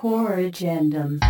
[0.00, 1.20] Core Agendum.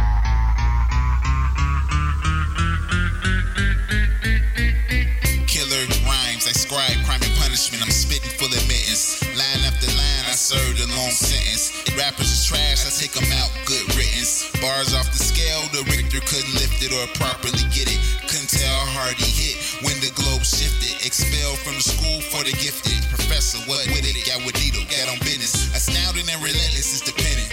[5.50, 7.82] Killer rhymes, I scribe crime and punishment.
[7.82, 9.26] I'm spitting full admittance.
[9.34, 11.74] Line after line, I served a long sentence.
[11.98, 14.46] Rappers is trash, I take them out, good riddance.
[14.62, 17.98] Bars off the scale, the Richter couldn't lift it or properly get it.
[18.30, 20.94] Couldn't tell how hard he hit when the globe shifted.
[21.02, 23.02] Expelled from the school for the gifted.
[23.10, 24.14] Professor, what with it?
[24.30, 25.74] Got with needle, got on business.
[25.74, 27.10] Astounding and relentless is.
[27.10, 27.49] Gather round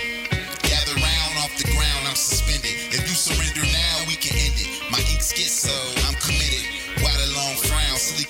[1.58, 2.78] the ground, I'm suspended.
[2.94, 4.70] If you surrender now, we can end it.
[4.92, 5.74] My ink's get schizo,
[6.06, 6.66] I'm committed.
[7.02, 7.97] Why the long frown?
[7.97, 8.25] Silly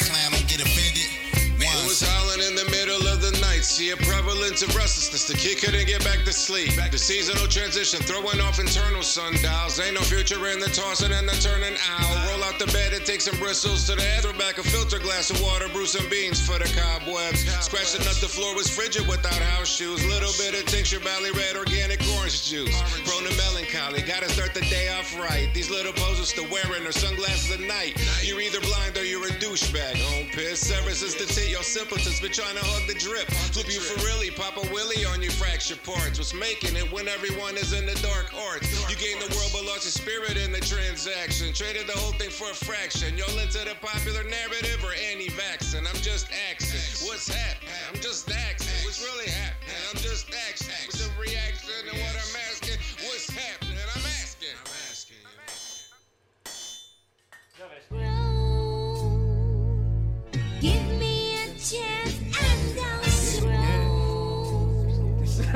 [3.67, 5.27] See a prevalence of restlessness.
[5.27, 6.71] The kid couldn't get back to sleep.
[6.89, 9.77] The seasonal transition, throwing off internal sundials.
[9.77, 12.15] Ain't no future in the tossing and the turning out.
[12.31, 14.23] Roll out the bed and take some bristles to the head.
[14.23, 17.43] Throw back a filter glass of water, brew some beans for the cobwebs.
[17.59, 19.99] Scratching up the floor was frigid without house shoes.
[20.07, 22.73] Little bit of tincture, valley red, organic orange juice.
[23.03, 25.51] Prone to melancholy, gotta start the day off right.
[25.53, 27.99] These little poses still wearing their sunglasses at night.
[28.23, 29.99] You're either blind or you're a douchebag.
[30.15, 33.27] Home piss, ever since the tit, your simpletons been trying to hug the drip.
[33.57, 36.21] Flip you for really, pop a willy on you fracture parts.
[36.21, 38.69] What's making it when everyone is in the dark arts?
[38.85, 41.49] You gain the world but lost your spirit in the transaction.
[41.57, 43.17] Traded the whole thing for a fraction.
[43.17, 45.89] Y'all into the popular narrative or anti-vaccine?
[45.89, 47.09] I'm just asking.
[47.09, 47.73] What's happening?
[47.89, 48.77] I'm just asking.
[48.85, 49.73] What's really happening?
[49.89, 50.93] I'm just asking.
[50.93, 52.26] What's the reaction and what I'm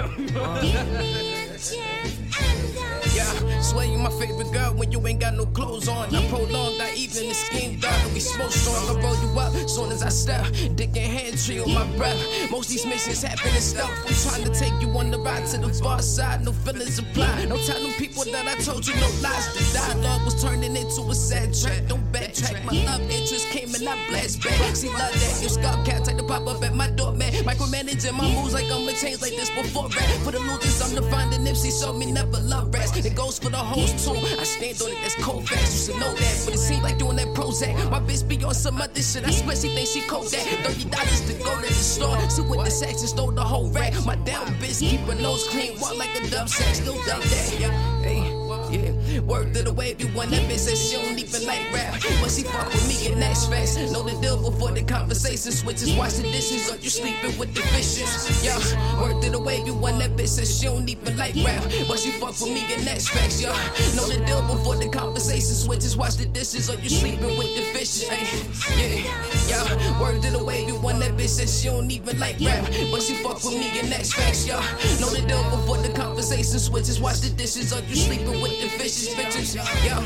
[0.61, 2.80] Give me a chance
[3.71, 6.13] and I'll Yeah, swear you my favorite girl when you ain't got no clothes on.
[6.13, 8.97] I prolong that evening and skin out and we smoke strong.
[8.97, 10.45] I roll you up soon as I step.
[10.75, 12.51] Dick in hand, tree on my breath.
[12.51, 13.91] Most these missions happen in stealth.
[14.07, 16.43] I'm trying to take you on the ride to the far side.
[16.43, 17.45] No feelings apply.
[17.45, 19.53] No tell them people that I told you no lies.
[19.53, 21.87] The dialogue was turning into a sad track.
[21.87, 22.63] Don't backtrack.
[22.65, 24.75] My love interest came and I blast back.
[24.75, 25.37] See, love that.
[25.41, 27.31] Your skull cat take the pop up at my door, man.
[27.43, 30.09] Micromanaging my moves like I'm a change like this before rap.
[30.23, 31.71] For the losers, I'm the finding Nipsey.
[31.71, 32.91] Show me never love rats.
[32.97, 34.13] It goes for the hoes too.
[34.13, 35.87] I stand on it, that's cold facts.
[35.87, 36.41] You should know that.
[36.45, 37.73] But it seems like doing that Prozac.
[37.89, 39.25] My bitch be on some other shit.
[39.25, 40.45] I swear she thinks she cold that.
[40.65, 42.19] Thirty dollars to go to the store.
[42.29, 43.93] See what the sex and stole the whole rack.
[44.05, 46.75] My damn bitch keep her nose clean, walk like a dub sack.
[46.75, 47.59] Still dub that.
[47.59, 48.40] Yeah, hey.
[49.19, 50.29] Word to the wavy one.
[50.29, 51.99] That bitch says she don't even like rap.
[52.21, 53.75] But she fuck with me and that's facts.
[53.91, 55.93] Know the deal before the conversation switches.
[55.95, 58.43] Wash the dishes or you sleeping with the fishes.
[58.43, 58.57] Yeah,
[59.01, 59.99] word to the wavy one.
[59.99, 61.63] That bitch says she don't even like rap.
[61.87, 63.41] But she fuck with me and that's facts.
[63.41, 63.51] Yeah,
[63.95, 65.97] know the deal before the conversation switches.
[65.97, 68.07] Wash the dishes or you sleeping with the fishes.
[68.09, 68.23] Ay,
[68.77, 69.03] yeah,
[69.47, 70.99] yeah, word to the wavy one.
[70.99, 72.63] That bitch says she don't even like rap.
[72.91, 74.47] But she fuck with me and that's facts.
[74.47, 74.61] Yeah,
[74.99, 76.99] know the deal before the conversation switches.
[77.01, 79.55] Wash the dishes or you sleeping with the fishes, bitches.
[79.83, 80.01] Yeah,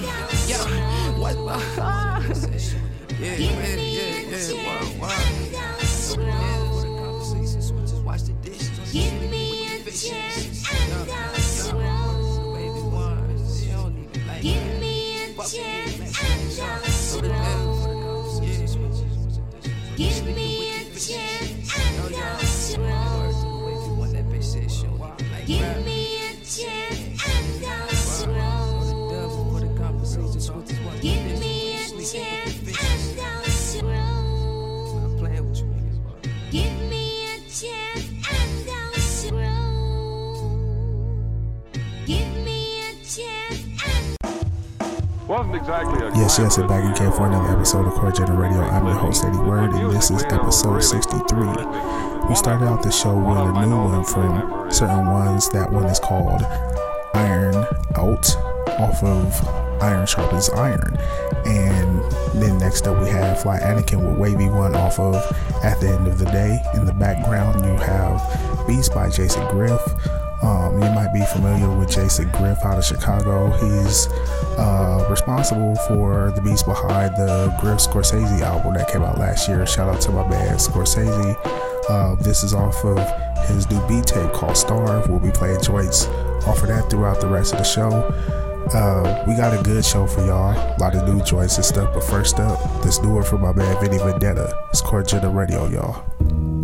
[0.48, 0.64] yeah.
[1.20, 1.36] What?
[3.20, 4.54] yeah, yeah, yeah, yeah.
[4.66, 5.56] Wow, wow.
[8.06, 8.34] Watch the.
[8.92, 12.56] Give me a chance and I'll scroll.
[12.56, 13.36] Baby, one.
[13.54, 16.05] She don't even like Give me a Fuck with me, chance
[45.28, 48.62] Wasn't exactly a Yes, yes, and back again for another episode of Core Agendum Radio.
[48.62, 51.48] I'm your host, Eddie Word, and this is episode 63.
[52.30, 55.50] We started out the show with a new one from certain ones.
[55.50, 56.44] That one is called
[57.16, 57.56] Iron
[57.96, 58.36] Out
[58.78, 60.96] off of Iron Sharpens Iron.
[61.48, 62.04] And
[62.40, 65.16] then next up we have Fly Anakin with Wavy One off of
[65.64, 66.62] At the End of the Day.
[66.76, 69.82] In the background you have Beats by Jason Griff.
[70.42, 73.50] Um, you might be familiar with Jason Griff out of Chicago.
[73.52, 74.08] He's
[74.58, 79.66] uh, responsible for the beats behind the Griff Scorsese album that came out last year.
[79.66, 81.36] Shout out to my man Scorsese.
[81.90, 82.98] Uh, this is off of
[83.48, 85.10] his new beat tape called Starve.
[85.10, 86.08] We'll be playing joints
[86.48, 87.92] off of that throughout the rest of the show.
[88.74, 90.52] Uh, we got a good show for y'all.
[90.52, 91.94] A lot of new joints and stuff.
[91.94, 94.58] But first up, this new one from my man Vinny Vendetta.
[94.72, 96.55] It's Corgina Radio, y'all.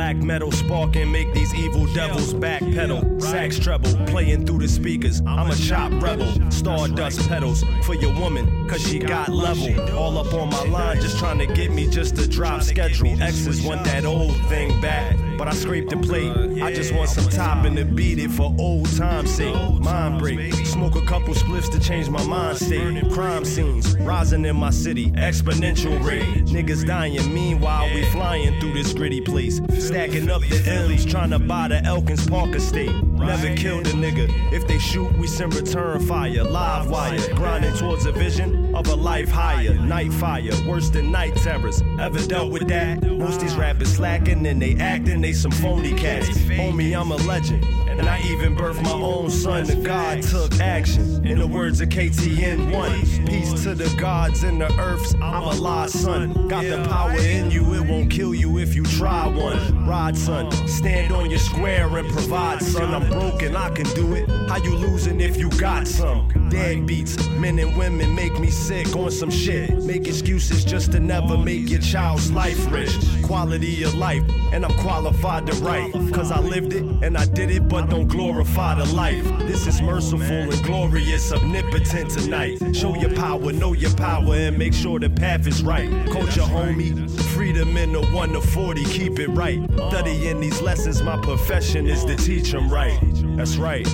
[0.00, 3.20] Black metal spark and make these evil devils backpedal.
[3.20, 5.20] Sax treble, playing through the speakers.
[5.26, 6.50] I'm a chop rebel.
[6.50, 9.78] Stardust pedals for your woman, cause she got level.
[9.94, 13.22] All up on my line, just trying to get me just to drop schedule.
[13.22, 16.62] Exes want that old thing back, but I scraped the plate.
[16.62, 19.54] I just want some topping to beat it for old time's sake.
[19.80, 23.10] Mind break, smoke a couple spliffs to change my mind state.
[23.10, 26.44] Crime scenes rising in my city, exponential rate.
[26.44, 29.62] Niggas dying, meanwhile we flying through this gritty place.
[29.78, 32.92] Stacking up the M's, trying to buy the Elkins Park estate.
[33.02, 34.28] Never killed a nigga.
[34.52, 36.44] If they shoot, we send return fire.
[36.44, 39.74] Live wire, grinding towards a vision of a life higher.
[39.74, 41.82] Night fire, worse than night terrors.
[41.98, 43.02] Ever dealt with that?
[43.02, 46.28] Most these rappers slacking and they acting, they some phony cats.
[46.28, 47.64] Homie, I'm a legend.
[48.00, 49.64] And I even birthed my own son.
[49.64, 51.22] The God took action.
[51.26, 53.26] In the words of KTN 1.
[53.26, 55.14] Peace to the gods and the earths.
[55.16, 56.48] I'm a lost son.
[56.48, 59.86] Got the power in you, it won't kill you if you try one.
[59.86, 60.50] Ride, son.
[60.66, 62.94] Stand on your square and provide, son.
[62.94, 64.26] I'm broken, I can do it.
[64.48, 66.48] How you losing if you got some?
[66.48, 69.76] Dead beats, men and women make me sick on some shit.
[69.84, 72.96] Make excuses just to never make your child's life rich.
[73.22, 74.22] Quality of life,
[74.52, 75.92] and I'm qualified to write.
[76.12, 79.24] Cause I lived it and I did it, but don't glorify the life.
[79.40, 82.58] This is merciful and glorious, omnipotent tonight.
[82.74, 85.90] Show your power, know your power, and make sure the path is right.
[86.10, 89.60] Coach your homie, freedom in the 1 to 40, keep it right.
[89.88, 92.98] Studying these lessons, my profession is to teach them right.
[93.36, 93.86] That's right.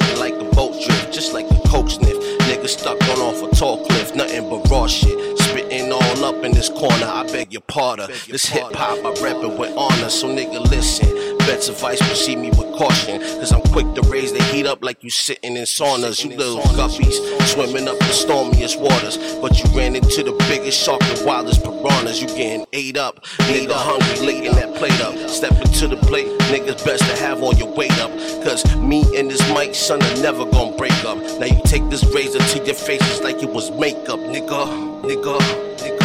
[0.00, 2.16] Floating like the boat drift, just like the coke sniff.
[2.48, 5.38] Niggas stuck on off a tall cliff, nothing but raw shit.
[5.38, 8.10] Spitting all up in this corner, I beg your pardon.
[8.28, 11.38] This hip hop, I rap it with honor, so nigga listen.
[11.38, 13.20] Bets advice, proceed me with caution.
[13.20, 14.39] Cause I'm quick to raise the
[14.70, 16.24] up like you sitting in saunas.
[16.24, 19.18] You little guppies, swimming up the stormiest waters.
[19.40, 22.22] But you ran into the biggest shark, the wildest piranhas.
[22.22, 25.16] You getting ate up, nigga hungry, laying that plate up.
[25.28, 28.10] Step into the plate, niggas best to have all your weight up.
[28.44, 31.18] Cause me and this mic, son, are never gonna break up.
[31.40, 34.66] Now you take this razor to your faces like it was makeup, nigga.
[35.02, 35.38] nigga,
[35.78, 35.99] nigga,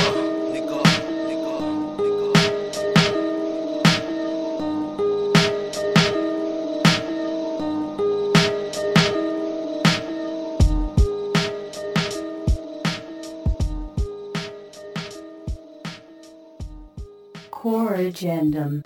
[17.96, 18.84] Core Agendum.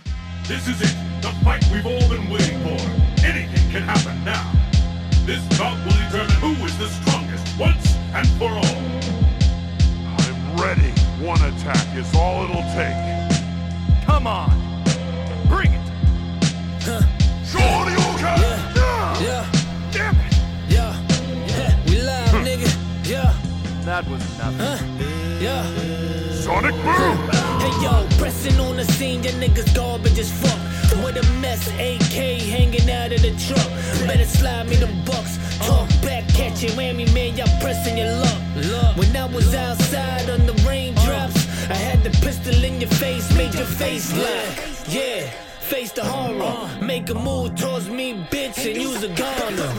[0.47, 2.77] This is it, the fight we've all been waiting for.
[3.25, 4.51] Anything can happen now.
[5.25, 8.77] This bout will determine who is the strongest once and for all.
[10.19, 10.91] I'm ready.
[11.25, 14.05] One attack is all it'll take.
[14.05, 14.51] Come on,
[15.47, 15.87] bring it.
[17.49, 18.37] Shorty, okay?
[18.77, 19.19] Yeah.
[19.19, 19.51] Yeah,
[19.91, 20.33] Damn it.
[20.69, 20.93] yeah,
[21.47, 21.83] yeah.
[21.87, 23.09] We live, nigga.
[23.09, 23.33] Yeah,
[23.85, 25.41] That was nothing.
[25.41, 25.65] yeah.
[26.31, 27.48] Sonic boom.
[27.81, 30.59] Yo, pressing on the scene, your niggas garbage as fuck.
[31.03, 32.17] What a mess, AK
[32.55, 33.69] hanging out of the trunk.
[34.07, 35.37] Better slide me them bucks.
[35.59, 38.97] Talk back, catch it, whammy, man, y'all pressing your luck.
[38.97, 43.53] When I was outside on the raindrops, I had the pistol in your face, made
[43.53, 44.85] your face laugh.
[44.89, 45.29] Yeah.
[45.69, 49.71] Face the horror, make a move towards me, bitch, and use a gunner.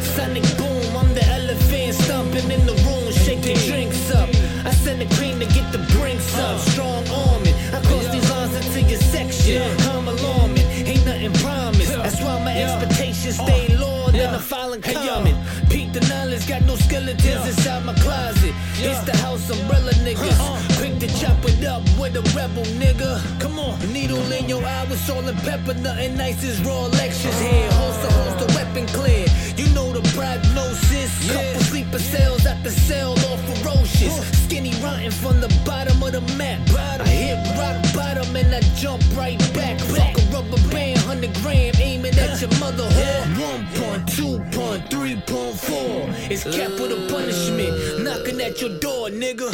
[0.00, 4.28] Sonic boom, I'm the elephant stomping in the room, shake the drinks up.
[4.64, 6.60] I send the cream to get the brinks up,
[9.52, 11.92] your I'm alarming, ain't nothing promised.
[11.92, 15.36] That's why my expectations uh, stay lower than a filing coming.
[15.68, 18.54] Peak the knowledge, got no skeletons inside my closet.
[18.84, 20.78] It's the house umbrella niggas, uh-huh.
[20.78, 23.12] quick to chop it up with a rebel nigga.
[23.40, 27.26] Come on, needle in your eye with salt and pepper, nothing nice is raw lectures
[27.26, 27.48] uh-huh.
[27.48, 27.70] here.
[27.72, 29.26] Holster, holster, weapon clear.
[29.56, 31.12] You know the prognosis.
[31.30, 34.14] Couple sleeper cells at the cell, all ferocious.
[34.44, 36.60] Skinny rotten from the bottom of the map.
[37.00, 39.78] I hit rock bottom and I jump right back.
[39.80, 41.71] Fuck a rubber band, 100 gram, aiming
[42.22, 43.22] at your mother whore.
[43.50, 46.08] One point, two point, three point four.
[46.30, 49.50] It's capital punishment, knocking at your door, nigga.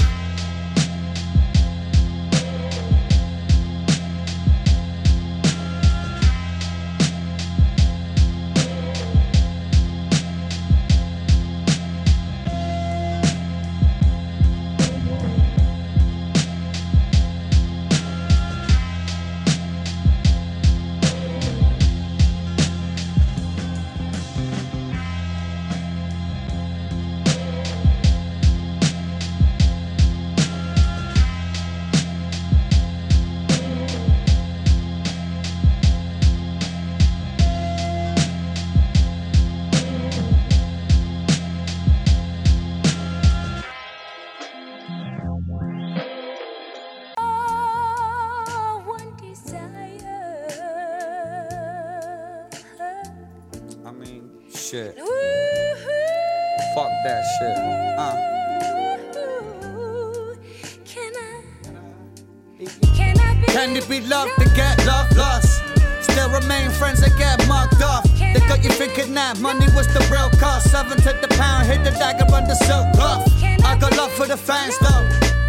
[69.18, 70.70] That money was the real cost.
[70.70, 73.26] Seven to the pound, hit the dagger under silk cloth.
[73.42, 75.04] I got love for the fans though.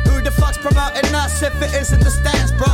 [0.09, 2.73] Who the fuck's promoting us if it isn't the stands, bro?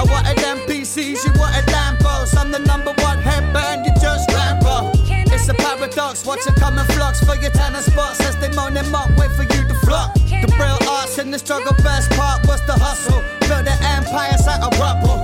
[0.00, 2.34] I wanted MPCs, you wanted Lambos.
[2.36, 4.90] I'm the number one headband, you just Rambo.
[5.34, 8.76] It's a paradox, watch it come in flux for your tennis spots as they moan
[8.76, 10.14] and up, wait for you to flock.
[10.42, 13.22] The real arts in the struggle, best part was the hustle.
[13.46, 15.18] Build the empires out of rubble.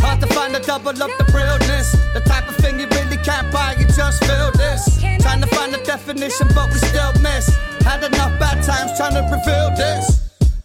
[0.00, 1.92] Hard to find a double up the realness.
[2.14, 2.19] The
[4.00, 4.82] just feel this.
[5.20, 7.46] Trying to find a definition, but we still miss.
[7.84, 10.04] Had enough bad times trying to reveal this.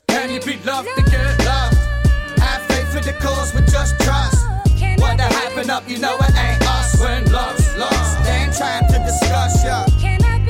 [0.07, 1.75] Can you be loved to get loved?
[2.39, 4.39] Have faith for the cause with just trust.
[5.01, 8.23] What the hyping up, you know it ain't us when love's lost.
[8.23, 9.83] They ain't trying to discuss ya.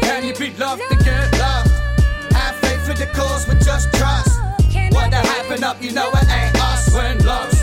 [0.06, 1.74] Can you be loved to get loved?
[2.38, 4.30] Have faith for the cause with just trust.
[4.96, 7.55] What the hyping up, you know it ain't us when love's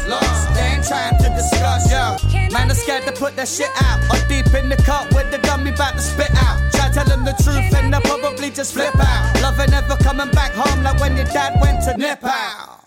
[0.83, 0.91] lost.
[0.91, 2.17] They ain't trying to discuss ya.
[2.53, 4.01] Man, I'm scared to put that shit out.
[4.11, 6.59] Or deep in the cup with the dummy about to spit out.
[6.73, 9.41] Try tell them the truth and they'll probably just flip out.
[9.43, 12.81] Love ain't never coming back home like when your dad went to nip out.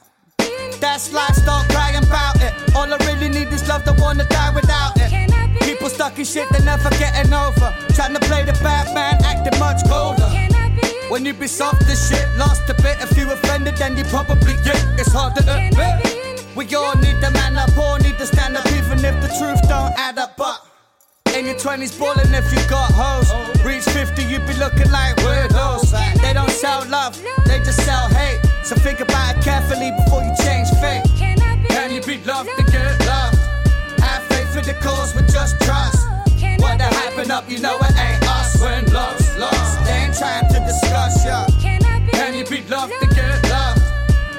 [0.79, 2.53] That's life, start crying about it.
[2.75, 5.11] All I really need is love, don't wanna die without it.
[5.61, 7.73] People stuck in shit, they're never getting over.
[7.93, 10.29] Trying to play the bad man, acting much colder.
[11.09, 12.97] When you be soft as shit, lost a bit.
[12.99, 14.83] If you offended, then you probably get.
[14.99, 16.24] It's hard to admit.
[16.55, 19.61] We all need the man up, all need to stand up, even if the truth
[19.67, 20.37] don't add up.
[20.37, 20.63] But
[21.35, 23.27] in your 20s, ballin' if you got hoes.
[23.65, 25.91] Reach 50, you be looking like weirdos.
[26.21, 28.39] They don't sell love, they just sell hate.
[28.63, 31.03] So think about it carefully before you change fate.
[31.67, 33.37] Can you be loved to get loved?
[33.99, 36.07] Have faith for the cause with just trust.
[36.63, 39.83] What the hyping up, you know it ain't us when love's lost.
[39.83, 41.47] They ain't trying to discuss ya.
[41.59, 43.81] Can you be loved to get loved?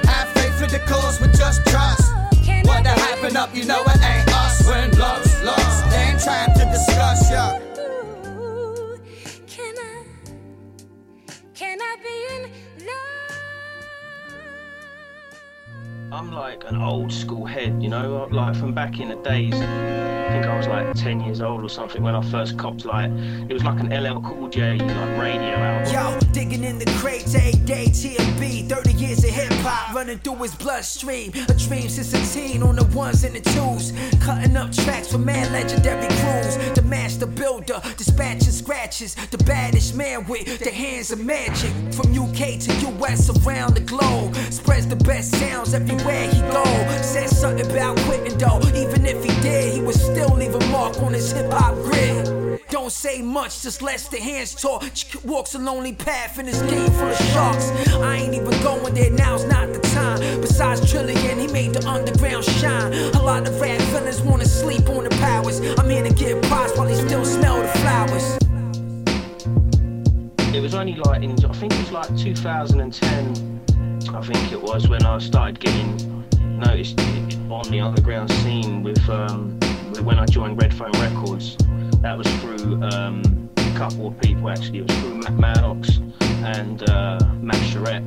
[0.09, 2.06] Have faith for the cause with just trust.
[2.77, 5.89] What the hyping up, you know it ain't us when love's lost.
[5.89, 7.57] They ain't trying to discuss ya.
[9.47, 10.05] Can I?
[11.55, 12.51] Can I be in
[16.17, 19.53] I'm like an old school head, you know, like from back in the days.
[19.53, 23.11] I think I was like 10 years old or something when I first copped like,
[23.47, 25.93] it was like an LL Cool J like radio album.
[25.93, 30.37] Yo, digging in the crates, A day TMB, 30 years of hip hop running through
[30.37, 31.33] his bloodstream.
[31.49, 33.93] A dream since a teen on the ones and the twos.
[34.19, 36.57] Cutting up tracks for man legendary crews.
[36.73, 39.13] The master builder, dispatching scratches.
[39.13, 41.71] The baddest man with the hands of magic.
[41.93, 44.35] From UK to US around the globe.
[44.49, 46.63] Spreads the best sounds everywhere he go.
[47.01, 48.59] Said something about quitting though.
[48.75, 52.59] Even if he did, he was still leave a mark on this hip hop grid.
[52.69, 54.83] Don't say much, just lets the hands talk.
[55.23, 57.69] Walks a lonely path in this game full of sharks.
[57.93, 60.19] I ain't even going there, now's not the time.
[60.41, 62.93] Besides Trillion, he made the underground shine.
[63.15, 65.61] A lot of rap villains wanna sleep on the powers.
[65.79, 68.37] I'm here to get props while they still smell the flowers.
[70.53, 73.56] It was only like in, I think it was like 2010,
[74.13, 75.97] I think it was, when I started getting
[76.59, 76.99] noticed
[77.49, 79.59] on the underground scene with, um,
[80.03, 81.57] when I joined Red Phone Records.
[82.01, 84.79] That was through um, a couple of people actually.
[84.79, 88.03] It was through Mac Maddox and uh, Max Charette.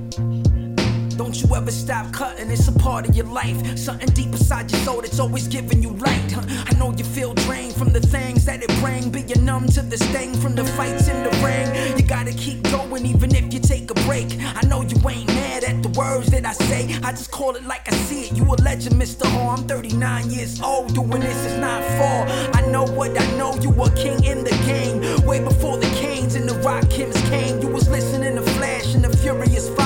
[1.20, 3.76] Don't you ever stop cutting, it's a part of your life.
[3.76, 6.34] Something deep inside your soul that's always giving you light.
[6.48, 9.82] I know you feel drained from the things that it bring, but you're numb to
[9.82, 11.98] the sting from the fights in the ring.
[11.98, 14.28] You gotta keep going even if you take a break.
[14.40, 17.66] I know you ain't mad at the words that I say, I just call it
[17.66, 18.32] like I see it.
[18.32, 19.26] You a legend, Mr.
[19.26, 19.50] Hall.
[19.50, 22.24] I'm 39 years old, doing this is not fall.
[22.56, 25.26] I know what I know, you a king in the game.
[25.26, 27.60] Way before the Kanes and the Rakims came.
[27.60, 29.79] You was listening to Flash and the Furious.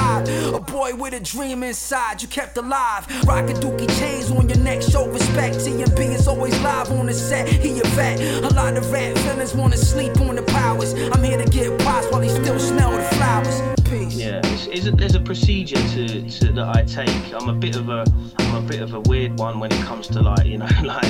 [0.52, 3.06] A boy with a dream inside, you kept alive.
[3.26, 5.56] Rockin' dookie chains on your neck, show respect.
[5.56, 8.20] TMB is always live on the set, he a vet.
[8.44, 10.92] A lot of rap villains wanna sleep on the powers.
[10.94, 13.60] I'm here to get pops while they still smell the flowers.
[13.88, 14.14] Peace.
[14.16, 17.32] Yeah, it's, it's a, there's a procedure to, to that I take.
[17.32, 18.04] I'm a bit of a
[18.38, 21.04] I'm a bit of a weird one when it comes to like you know like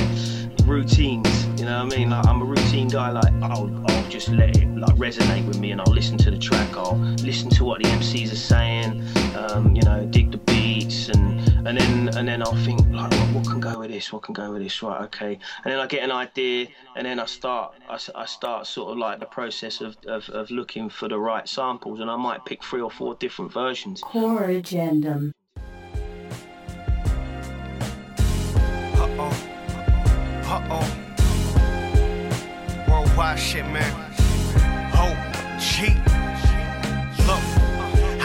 [0.64, 1.46] routines.
[1.58, 2.10] You know what I mean?
[2.10, 3.10] Like I'm a routine guy.
[3.10, 6.38] Like I'll I'll just let it like resonate with me, and I'll listen to the
[6.38, 6.76] track.
[6.76, 9.02] I'll listen to what the MCs are saying.
[9.36, 13.44] Um, you know, dig the beats, and and then and then I'll think like, what,
[13.44, 14.12] can go with this?
[14.12, 14.82] What can go with this?
[14.82, 15.38] Right, okay.
[15.64, 19.20] And then I get an idea, and then I start I start sort of like
[19.20, 22.80] the process of, of of looking for the right samples, and I might pick three
[22.80, 24.00] or four different versions.
[24.00, 25.32] Core Agendum.
[33.74, 33.92] Man.
[34.94, 35.18] Hope,
[35.60, 35.88] G.
[37.26, 37.44] Look.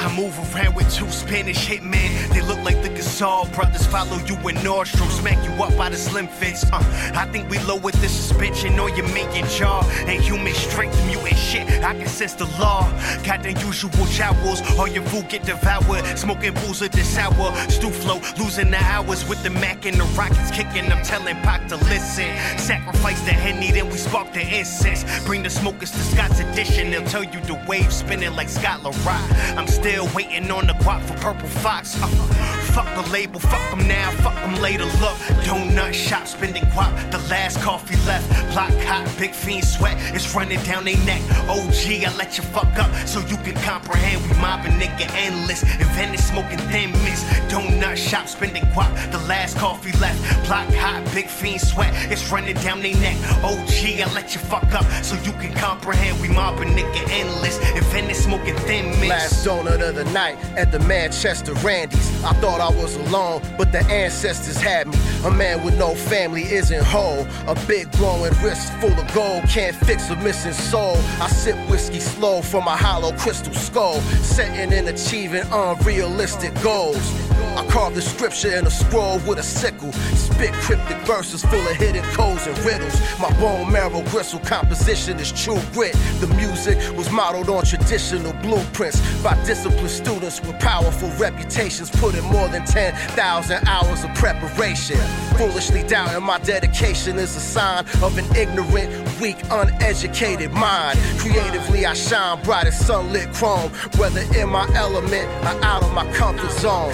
[0.02, 2.10] I move around with two Spanish hitmen.
[2.34, 3.86] They look like the Gasol brothers.
[3.86, 6.64] Follow you in Nordstrom, smack you up by the slim fits.
[6.72, 6.80] Uh,
[7.16, 9.84] I think we low with the suspension on your making jaw.
[10.08, 11.68] And human strength, mutant shit.
[11.84, 12.90] I can sense the law.
[13.24, 14.62] Got the usual jowls.
[14.78, 16.06] All your food get devoured.
[16.18, 17.56] Smoking booze of the sour.
[17.70, 20.92] Stew flow, losing the hours with the Mac and the rockets kicking.
[20.92, 22.30] I'm telling Pac to listen.
[22.58, 25.04] Sacrifice the Henny, then we spark the incense.
[25.26, 26.92] Bring the smokers to Scott's edition.
[26.92, 29.24] They'll tell you the wave spinning like Scotland Rock.
[29.58, 31.96] I'm still waiting on the guap for Purple Fox.
[32.02, 34.86] Uh, fuck the label, fuck them now, fuck them later.
[34.86, 36.92] Look, donut shop spending guap.
[37.12, 38.28] The last coffee left.
[38.54, 39.98] Block hot, big fiend sweat.
[40.14, 41.22] It's running down their neck.
[41.48, 44.22] OG, I let you fuck up so you can comprehend.
[44.24, 45.64] We mobbing nigga endless.
[45.64, 47.26] Invented smoking thin mist.
[47.50, 48.90] Donut shop spending guap.
[49.12, 50.20] The last coffee left.
[50.48, 51.94] Block hot, big fiend sweat.
[52.12, 53.18] It's running down their neck.
[53.44, 56.22] OG, I let you fuck up so you can comprehend.
[56.22, 57.58] We mobbing nigga endless.
[57.76, 59.10] Invented smoking thin mist.
[59.10, 62.24] Last donut of the night at the Manchester Randy's.
[62.24, 64.98] I thought I was alone, but the ancestors had me.
[65.26, 67.26] A man with no family isn't whole.
[67.48, 70.98] A big glowing wrist full of gold can't fix a missing soul.
[71.22, 77.29] I sip whiskey slow from a hollow crystal skull, setting and achieving unrealistic goals.
[77.58, 79.92] I carve the scripture in a scroll with a sickle.
[79.94, 83.00] Spit cryptic verses full of hidden codes and riddles.
[83.20, 85.96] My bone marrow gristle composition is true grit.
[86.20, 92.48] The music was modeled on traditional blueprints by disciplined students with powerful reputations, putting more
[92.48, 94.98] than 10,000 hours of preparation.
[95.38, 101.00] Foolishly doubting my dedication is a sign of an ignorant, weak, uneducated mind.
[101.18, 106.12] Creatively, I shine bright as sunlit chrome, whether in my element or out of my
[106.14, 106.94] comfort zone.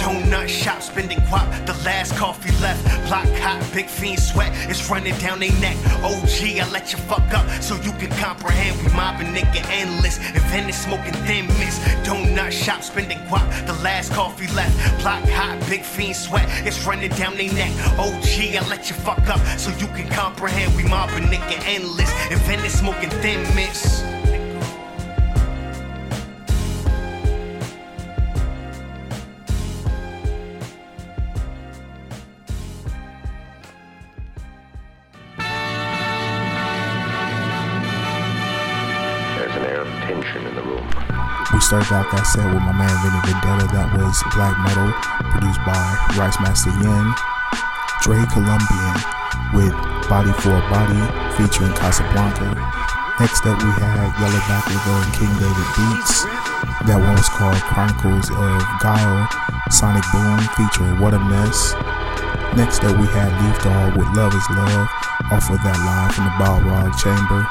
[0.00, 2.82] Donut shop spending guap, the last coffee left.
[3.08, 5.76] Block hot, big fiend sweat, it's running down their neck.
[6.02, 8.76] OG, I let you fuck up so you can comprehend.
[8.82, 11.80] We mobbing nigga endless, invented smoking thin mist.
[12.04, 14.74] Donut shop spending guap, the last coffee left.
[15.00, 17.72] Block hot, big fiend sweat, it's running down their neck.
[17.98, 20.74] OG, I let you fuck up so you can comprehend.
[20.76, 24.04] We mobbing nigga endless, invented smoking thin mist.
[41.82, 43.66] Started out that set with my man Vinny Vendetta.
[43.74, 44.94] That was Black Metal,
[45.34, 45.82] produced by
[46.14, 47.06] Rice Master Yen.
[47.98, 48.94] Dre Colombian
[49.50, 49.74] with
[50.06, 51.02] Body for a Body,
[51.34, 52.54] featuring Casablanca.
[53.18, 56.22] Next up, we had Yellowback River and uh, King David Beats.
[56.86, 59.26] That one was called Chronicles of Guile,
[59.74, 61.74] Sonic Boom, featuring What a Mess.
[62.54, 64.86] Next up, we had Leaf Dog with Love is Love
[65.34, 67.42] off of that live from the Balrog Chamber.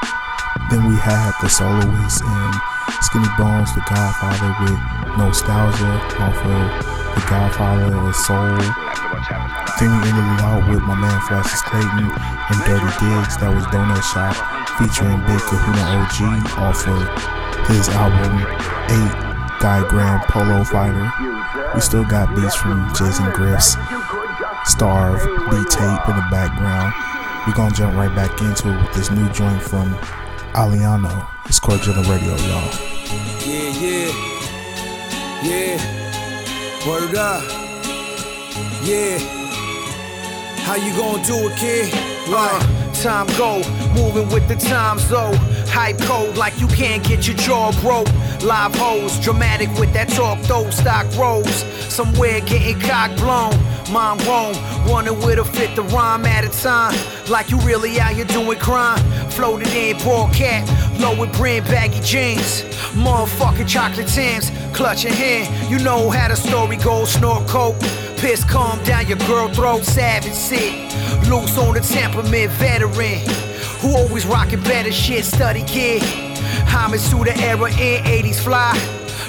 [0.72, 2.54] Then we had the soloists and
[3.02, 4.80] Skinny Bones, the Godfather with
[5.16, 8.58] Nostalgia off of the Godfather of Soul.
[9.78, 13.36] Then we ended it out with my man Francis Clayton and Dirty Diggs.
[13.38, 14.34] That was Donut Shop
[14.78, 16.18] featuring Big Kahuna OG
[16.58, 17.02] off of
[17.70, 18.42] his album
[18.90, 21.10] 8 Diagram Polo Fighter.
[21.74, 23.76] We still got beats from Jason Griff's
[24.66, 26.92] Starve B tape in the background.
[27.46, 29.96] We're gonna jump right back into it with this new joint from
[30.54, 31.28] Aliano.
[31.46, 32.70] It's Cordial Radio, y'all.
[33.44, 34.12] Yeah, yeah,
[35.42, 36.88] yeah.
[36.88, 37.42] Word up.
[38.84, 39.18] Yeah.
[40.62, 41.92] How you gonna do it, kid?
[42.28, 43.62] Uh, time go,
[43.94, 45.34] moving with the time zone.
[45.66, 48.08] Hype code like you can't get your jaw broke.
[48.44, 51.64] Live hoes, dramatic with that talk, though stock rolls.
[51.92, 53.52] Somewhere getting cock blown.
[53.90, 54.54] Mind roam,
[54.88, 56.94] wondering where to fit the rhyme at a time.
[57.28, 58.98] Like you really out here doing crime.
[59.30, 60.68] Floated in, ball cat,
[61.00, 62.62] low with brand baggy jeans.
[62.94, 65.70] Motherfucking chocolate Tims, clutching hand.
[65.70, 67.78] You know how the story goes, snort coke.
[68.18, 70.72] Piss calm down your girl throat, savage sick.
[71.28, 73.20] Loose on the temperament, veteran.
[73.80, 76.02] Who always rocking better shit, study kid.
[76.66, 78.72] Homage to the era in 80s fly.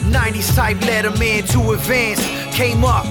[0.06, 2.24] 90s type letterman to advance.
[2.56, 3.06] Came up,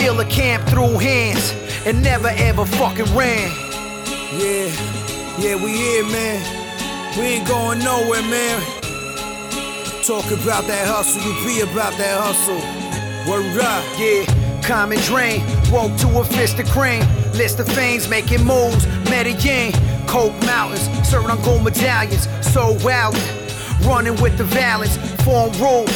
[0.00, 1.54] illa camp through hands.
[1.86, 3.50] And never ever fucking ran.
[4.38, 4.70] Yeah,
[5.38, 6.40] yeah, we here, man.
[7.18, 8.60] We ain't going nowhere, man.
[10.04, 12.60] Talk about that hustle, you be about that hustle.
[13.30, 13.84] Word up.
[13.98, 14.24] Yeah,
[14.62, 15.42] common drain.
[15.70, 17.02] Woke to a fist of cream.
[17.34, 18.86] List of fames making moves.
[19.10, 19.72] Medellin,
[20.06, 20.88] Coke Mountains.
[21.14, 22.28] On gold medallions.
[22.40, 23.16] So wild.
[23.84, 24.96] Running with the valance.
[25.24, 25.86] Form rule.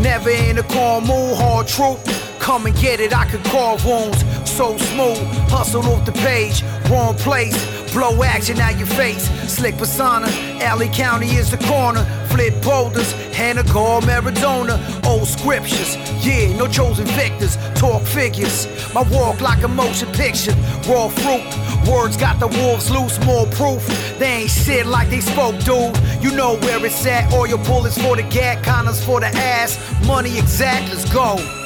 [0.00, 1.36] Never in a calm mood.
[1.38, 2.27] Hard truth.
[2.48, 4.24] Come and get it, I could carve wounds.
[4.50, 5.18] So smooth.
[5.50, 6.62] Hustle off the page.
[6.88, 7.54] Wrong place.
[7.92, 9.28] Blow action out your face.
[9.52, 10.28] Slick persona.
[10.62, 12.06] Alley County is the corner.
[12.30, 13.12] Flip boulders.
[13.36, 14.80] Hannah Gore, Maradona.
[15.04, 15.94] Old scriptures.
[16.24, 17.58] Yeah, no chosen victors.
[17.74, 18.66] Talk figures.
[18.94, 20.54] My walk like a motion picture.
[20.88, 21.44] Raw fruit.
[21.86, 23.22] Words got the wolves loose.
[23.26, 23.86] More proof.
[24.18, 25.94] They ain't shit like they spoke, dude.
[26.22, 27.30] You know where it's at.
[27.30, 28.64] All your bullets for the gat.
[28.64, 29.78] Condoms for the ass.
[30.06, 30.88] Money exact.
[30.88, 31.57] Let's go.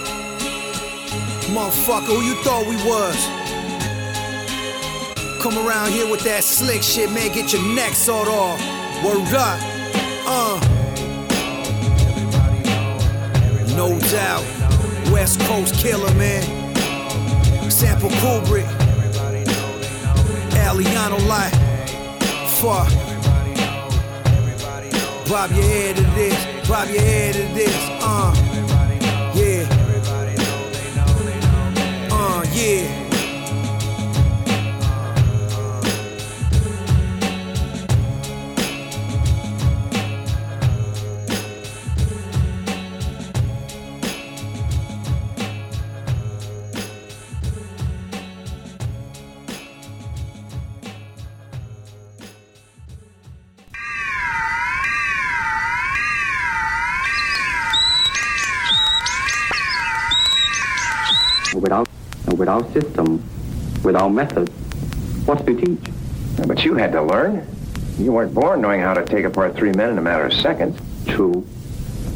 [1.51, 3.17] Motherfucker, who you thought we was?
[5.43, 8.61] Come around here with that slick shit, man, get your neck sawed off.
[9.05, 9.59] Word up.
[10.25, 10.61] Uh.
[13.77, 14.45] No doubt.
[15.11, 16.43] West Coast killer, man.
[17.71, 18.69] Sample Kubrick.
[20.53, 21.51] Aliano Light.
[22.61, 22.89] Fuck.
[25.29, 26.69] Bob your head to this.
[26.69, 27.77] Bob your head to this.
[28.01, 28.62] Uh.
[32.55, 33.02] Yeah.
[62.63, 63.23] Without system,
[63.83, 64.49] without method,
[65.27, 65.93] what's to teach?
[66.47, 67.47] But you had to learn.
[67.99, 70.79] You weren't born knowing how to take apart three men in a matter of seconds.
[71.07, 71.47] True,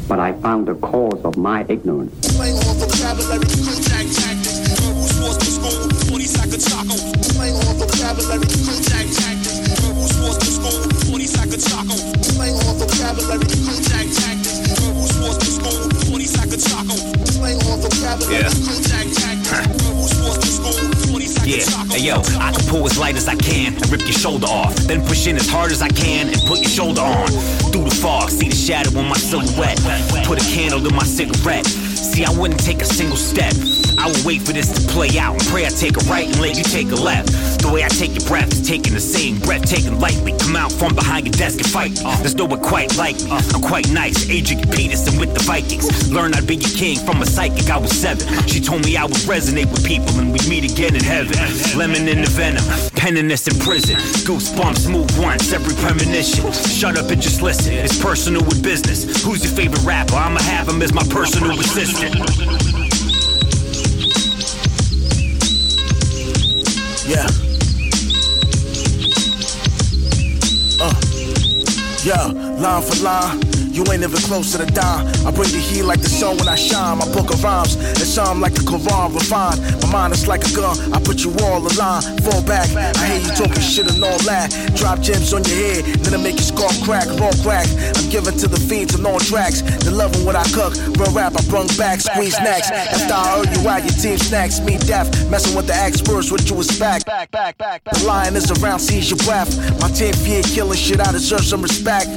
[0.07, 2.13] but I found the cause of my ignorance.
[2.35, 4.79] Playing on vocabulary, cool jack tactics.
[4.81, 6.95] Verbal sports to school, 40 sack of taco.
[7.35, 9.59] Playing on vocabulary, cool jack tactics.
[9.83, 10.77] Verbal sports to school,
[11.11, 11.95] 40 sack of taco.
[12.35, 14.59] Playing on vocabulary, cool jack tactics.
[14.81, 15.77] Verbal sports to school,
[16.09, 16.95] 40 sack of taco.
[17.37, 18.49] Playing on vocabulary, Yeah.
[21.47, 24.47] Yeah, hey yo, I can pull as light as I can and rip your shoulder
[24.47, 24.75] off.
[24.75, 27.27] Then push in as hard as I can and put your shoulder on.
[27.71, 29.79] Through the fog, see the shadow on my silhouette.
[30.25, 31.65] Put a candle to my cigarette.
[31.65, 33.53] See, I wouldn't take a single step.
[33.97, 36.39] I will wait for this to play out and pray I take a right and
[36.39, 37.33] let you take a left.
[37.61, 40.37] The way I take your breath is taking the same breath, taken lightly.
[40.37, 42.03] Come out from behind your desk and fight me.
[42.21, 43.31] There's no one quite like me.
[43.31, 43.41] Uh.
[43.55, 46.11] I'm quite nice, Adrian Peterson with the Vikings.
[46.11, 47.69] Learned I'd be your king from a psychic.
[47.69, 48.25] I was seven.
[48.47, 51.35] She told me I would resonate with people and we'd meet again in heaven.
[51.77, 52.63] Lemon in the venom,
[52.95, 53.95] penning this in prison.
[54.29, 56.51] Goosebumps move once, every premonition.
[56.53, 57.73] Shut up and just listen.
[57.73, 59.23] It's personal with business.
[59.23, 60.15] Who's your favorite rapper?
[60.15, 62.76] I'ma have him as my personal assistant.
[67.07, 67.25] Yeah.
[70.81, 70.93] Uh.
[72.03, 72.27] Yeah,
[72.59, 73.56] line for line.
[73.77, 75.05] You ain't even close to the dime.
[75.21, 76.97] I bring the heat like the sun when I shine.
[76.97, 79.61] My book of rhymes, and some like a Quran refined.
[79.85, 80.73] My mind is like a gun.
[80.89, 82.01] I put you all line.
[82.25, 82.73] Fall back.
[82.73, 84.49] I hear you talking shit and all that.
[84.73, 87.69] Drop gems on your head, then I make your skull crack, raw crack.
[88.01, 89.61] I'm giving to the fiends and all tracks.
[89.61, 90.73] They loving what I cook.
[90.97, 92.73] Real rap, I brung back, squeeze snacks.
[92.73, 94.57] After I heard you out, your team snacks.
[94.59, 97.05] Me deaf, messing with the experts, what you expect.
[97.05, 97.93] Back, back, back, back.
[97.93, 99.53] The lion is around, seize your breath.
[99.77, 102.09] My team fear killing shit, I deserve some respect.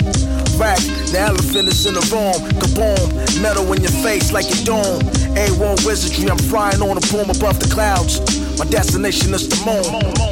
[0.56, 0.80] Rack,
[1.12, 2.34] the elephant is in the room.
[2.60, 5.00] Kaboom, metal in your face like a dome.
[5.34, 8.20] A1 wizardry, I'm flying on a boom above the clouds.
[8.58, 10.29] My destination is the moon.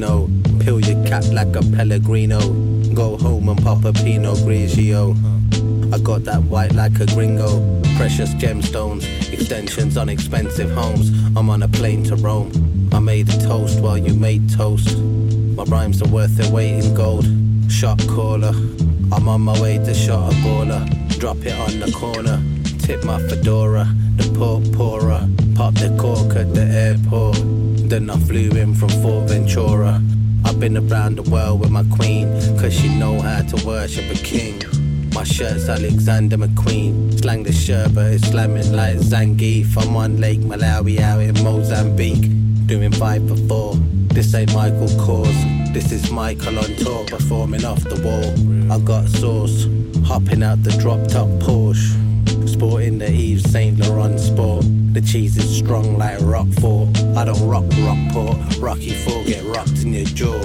[0.00, 0.30] Know.
[0.60, 2.40] Pill your cap like a Pellegrino.
[2.94, 5.14] Go home and pop a Pinot Grigio.
[5.94, 7.60] I got that white like a gringo.
[7.96, 11.10] Precious gemstones, extensions on expensive homes.
[11.36, 12.50] I'm on a plane to Rome.
[12.92, 14.96] I made a toast while you made toast.
[15.56, 17.26] My rhymes are worth their weight in gold.
[17.68, 18.54] Shot caller.
[19.12, 20.82] I'm on my way to shot a baller.
[21.18, 22.42] Drop it on the corner.
[22.78, 23.86] Tip my fedora.
[24.16, 25.28] The pork pourer.
[25.56, 27.59] Pop the cork at the airport.
[27.90, 30.00] Then I flew in from Fort Ventura.
[30.44, 34.14] I've been around the world with my queen, cause she know how to worship a
[34.14, 34.62] king.
[35.12, 37.18] My shirt's Alexander McQueen.
[37.20, 39.76] Slang the sherbet, it's slamming like Zangief.
[39.76, 42.30] I'm on Lake Malawi out in Mozambique.
[42.66, 43.74] Doing five for four.
[44.14, 45.72] This ain't Michael Kors.
[45.74, 48.72] This is Michael on tour performing off the wall.
[48.72, 49.66] I got sauce,
[50.06, 51.99] hopping out the drop top Porsche.
[52.60, 54.66] Sporting the Yves Saint Laurent sport.
[54.92, 56.94] The cheese is strong like Roquefort.
[57.16, 58.36] I don't rock Rockport.
[58.58, 60.38] Rocky Fort get rocked in your jaw.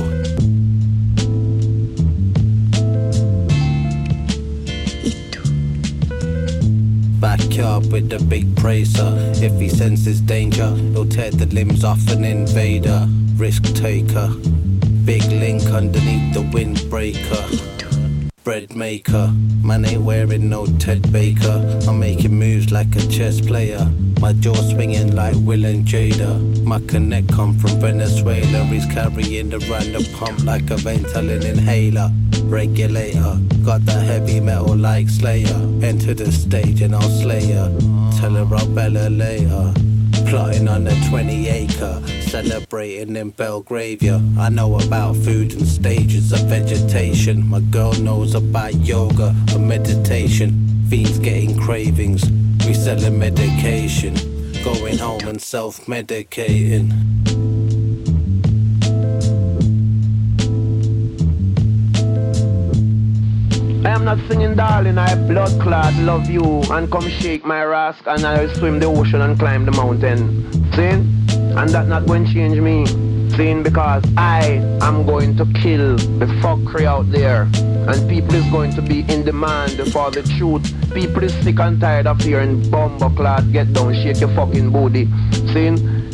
[7.19, 9.12] Backyard with the big bracer.
[9.43, 13.10] If he senses danger, he'll tear the limbs off an invader.
[13.36, 14.30] Risk taker.
[15.04, 17.75] Big link underneath the windbreaker
[18.45, 19.34] bread maker.
[19.63, 21.81] Man ain't wearing no Ted Baker.
[21.88, 23.91] I'm making moves like a chess player.
[24.21, 26.63] My jaw swinging like Will and Jada.
[26.63, 28.63] My connect come from Venezuela.
[28.65, 32.12] He's carrying the random pump like a Ventolin inhaler.
[32.43, 35.60] Regulator, got that heavy metal like Slayer.
[35.81, 37.75] Enter the stage and I'll slay her.
[38.19, 39.73] Tell her I'll Bella later.
[40.28, 44.22] Plotting on a 20 acre, celebrating in Belgravia.
[44.38, 47.48] I know about food and stages of vegetation.
[47.48, 50.86] My girl knows about yoga and meditation.
[50.90, 52.30] Fiends getting cravings,
[52.66, 54.16] we selling medication.
[54.64, 57.35] Going home and self medicating.
[63.95, 64.97] Am not singing, darling.
[64.97, 69.21] I blood clot, love you, and come shake my rask, and I'll swim the ocean
[69.21, 70.51] and climb the mountain.
[70.73, 70.81] See?
[70.81, 72.86] And that not going to change me.
[73.38, 73.53] See?
[73.62, 77.43] Because I am going to kill the fuckery out there.
[77.88, 80.65] And people is going to be in demand for the truth.
[80.93, 85.05] People is sick and tired of hearing bomber clot, get down, shake your fucking booty.
[85.53, 85.69] See?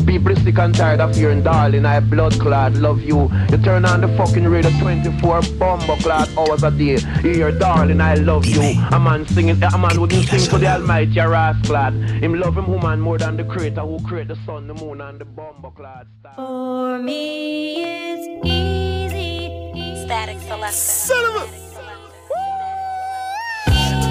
[0.06, 3.30] People is sick and tired of hearing darling, I blood clot, love you.
[3.50, 6.98] You turn on the fucking radio 24 bomber clot hours a day.
[7.24, 8.62] You hear darling, I love you.
[8.92, 11.94] A man singing, a man wouldn't sing for the almighty ass clot.
[11.94, 15.20] Him love him woman more than the creator who create the sun, the moon and
[15.20, 16.08] the bomber clot.
[16.36, 20.06] For me, it's easy.
[20.06, 20.74] Static selector.
[20.74, 21.71] Son of a.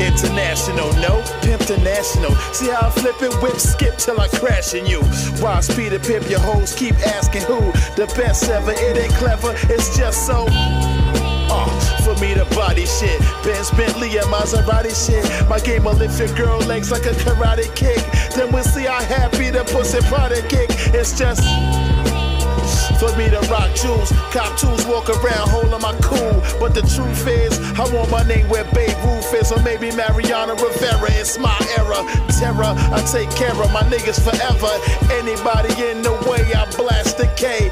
[0.00, 2.34] International, no, pimp the national.
[2.52, 5.02] See how I flip it, whip, skip till I crash in you.
[5.60, 7.60] Speed and pimp, your hoes keep asking who
[7.96, 8.72] the best ever.
[8.72, 10.46] It ain't clever, it's just so.
[11.52, 11.68] Uh,
[12.04, 15.24] for me to body shit, Benz Bentley and Maserati shit.
[15.48, 18.00] My game will lift your girl legs like a karate kick.
[18.34, 20.70] Then we'll see how happy the pussy product kick.
[20.94, 21.42] It's just.
[23.00, 26.36] For me to rock jewels, cop tools, walk around holding my cool.
[26.60, 30.54] But the truth is, I want my name where Babe Ruth is, or maybe Mariano
[30.54, 31.10] Rivera.
[31.12, 32.04] It's my era.
[32.28, 34.72] Terror, I take care of my niggas forever.
[35.16, 37.70] Anybody in the way, I blast the K.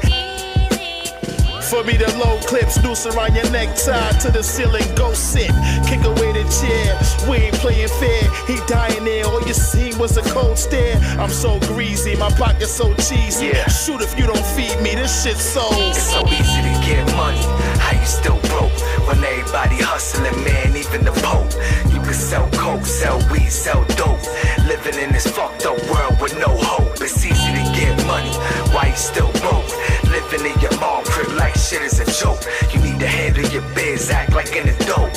[1.69, 5.51] For me to load clips, noose around your neck, tied to the ceiling, go sit.
[5.85, 6.18] Kick away the
[6.49, 6.99] chair.
[7.29, 8.23] We ain't playing fair.
[8.47, 9.25] He dying there.
[9.25, 10.97] All you seen was a cold stare.
[11.19, 13.47] I'm so greasy, my pocket's so cheesy.
[13.47, 13.67] Yeah.
[13.67, 14.95] Shoot if you don't feed me.
[14.95, 15.67] This shit so.
[15.89, 17.43] It's so easy to get money.
[17.79, 18.73] How you still broke
[19.07, 20.75] when everybody hustling, man?
[20.75, 21.51] Even the Pope.
[21.93, 24.19] You can sell coke, sell weed, sell dope.
[24.67, 27.01] Living in this fucked up world with no hope.
[27.01, 28.33] It's easy to get money.
[28.73, 29.69] Why you still broke?
[30.09, 32.41] Living in your mom crib like shit is a joke.
[32.73, 35.13] You need to handle your biz, act like an adult.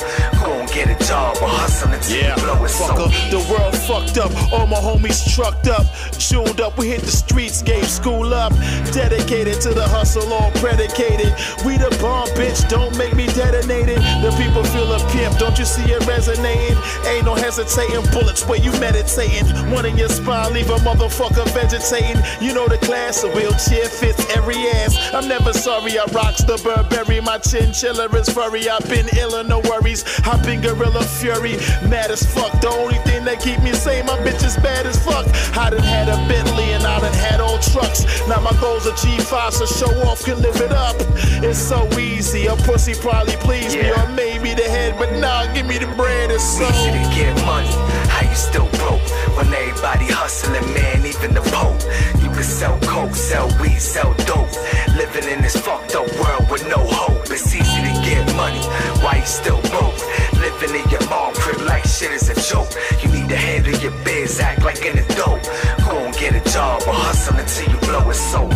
[0.73, 3.09] And get a job or hustle until Yeah, you blow it so fucker.
[3.29, 5.85] The world fucked up, all my homies trucked up,
[6.17, 6.77] tuned up.
[6.77, 8.53] We hit the streets, gave school up,
[8.91, 11.33] dedicated to the hustle, all predicated.
[11.65, 12.67] We the bomb, bitch.
[12.69, 13.97] Don't make me detonated.
[14.23, 16.77] The people feel a pimp, don't you see it resonating?
[17.05, 19.45] Ain't no hesitating, bullets where you meditating.
[19.71, 22.21] One in your spine, leave a motherfucker vegetating.
[22.41, 24.97] You know the class, a wheelchair fits every ass.
[25.13, 27.21] I'm never sorry, I rocks the Burberry.
[27.21, 28.69] My chinchilla is furry.
[28.69, 30.03] I've been ill, no worries.
[30.25, 31.57] I've been gorilla fury,
[31.91, 32.61] mad as fuck.
[32.61, 35.27] The only thing that keep me sane, my bitch is bad as fuck.
[35.57, 38.05] I done had a Bentley and I done had all trucks.
[38.27, 40.95] Now my goals are G5, so show off can live it up.
[41.43, 45.65] It's so easy, a pussy probably please me, or maybe the head, but nah, give
[45.67, 46.31] me the bread.
[46.31, 47.92] It's so easy to get money.
[68.13, 68.52] It so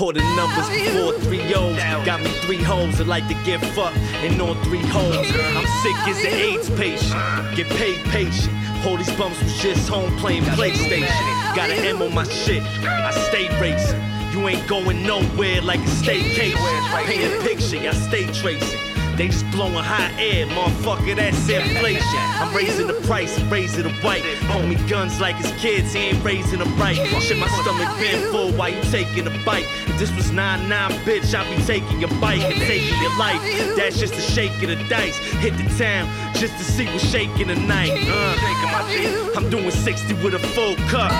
[0.00, 3.98] All the numbers before three O's got me three hoes that like to get fucked
[4.24, 5.14] in all three holes.
[5.14, 7.12] I'm sick as an AIDS patient,
[7.54, 8.54] get paid patient.
[8.86, 11.54] All these bumps was just home playing PlayStation.
[11.54, 14.00] Got an M on my shit, I stay racing.
[14.32, 16.56] You ain't going nowhere like a staycation.
[17.04, 18.80] Paint a picture, I stay tracing.
[19.20, 22.20] They just blowing hot air, motherfucker, that's inflation.
[22.40, 24.22] I'm raising the price, raising the white.
[24.48, 26.96] Homie guns like his kids, he ain't raising them right.
[26.96, 29.66] Shit, my stomach been full while you taking a bite.
[29.88, 30.70] If this was 9-9,
[31.04, 33.42] bitch, I'd be taking your bike and taking your life.
[33.76, 35.18] That's just a shake of the dice.
[35.44, 37.90] Hit the town just to see what's shaking tonight.
[37.92, 41.12] Uh, I'm doing 60 with a full cup.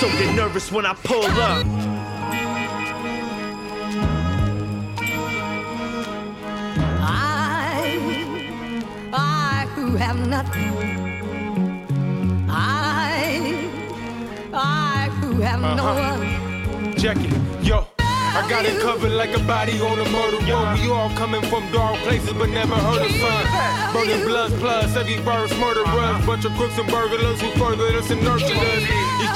[0.00, 1.89] So get nervous when I pull up.
[10.00, 10.72] Have nothing.
[12.48, 13.68] I,
[14.52, 16.18] I who have no Uh-huh.
[16.72, 16.94] one.
[16.96, 17.86] Check it, yo.
[17.98, 20.78] I got it covered like a body on a murder road.
[20.78, 23.92] We all coming from dark places, but never heard of sun.
[23.92, 26.24] Burning bloods plus every verse, murderers.
[26.26, 28.82] Bunch of crooks and burglars who furthered us and nurtured us.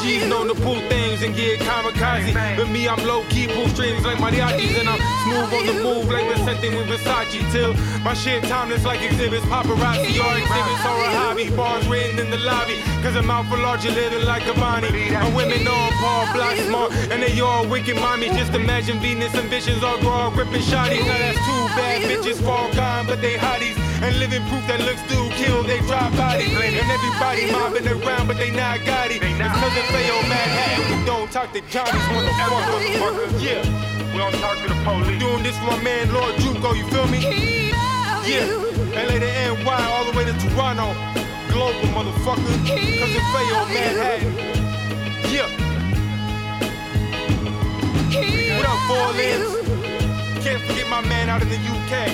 [0.03, 2.35] G's known to pull things and get kamikaze.
[2.57, 4.79] But me, I'm low key, pull strings like mariachis.
[4.79, 7.41] And I'm smooth on the move like Vicente with Versace.
[7.53, 11.51] Till my shit timeless like exhibits, paparazzi or exhibits or a hobby.
[11.51, 15.15] Bars written in the lobby, cause I'm out for larger living like a Bonnie.
[15.15, 18.29] And women on Paul Block smart, and they all wicked mommy.
[18.29, 21.05] Just imagine Venus and visions all up ripping shotties.
[21.07, 23.79] Now that's two bad bitches fall gone, but they hotties.
[24.03, 26.53] And living proof that looks do kill, they drop bodies.
[26.53, 29.23] And everybody mobbing around, but they not got it.
[29.23, 33.43] It's cause they Manhattan, we don't talk to Johnny's motherfucker.
[33.43, 33.63] Yeah.
[34.13, 35.19] We don't talk to the police.
[35.21, 37.21] Doing this for my man Lord Juco, you feel me?
[38.25, 38.47] Yeah.
[38.95, 39.31] LA to
[39.65, 40.95] NY, all the way to Toronto.
[41.53, 42.55] Global motherfucker.
[43.01, 44.33] Cause it play on Manhattan.
[45.33, 45.49] Yeah.
[48.57, 50.45] What up, four limbs?
[50.45, 52.09] Can't forget my man out in the UK.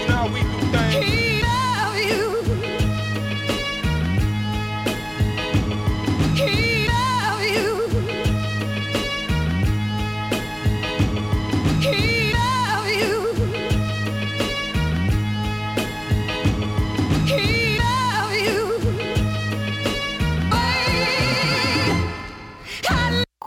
[0.00, 1.37] You know how we do things.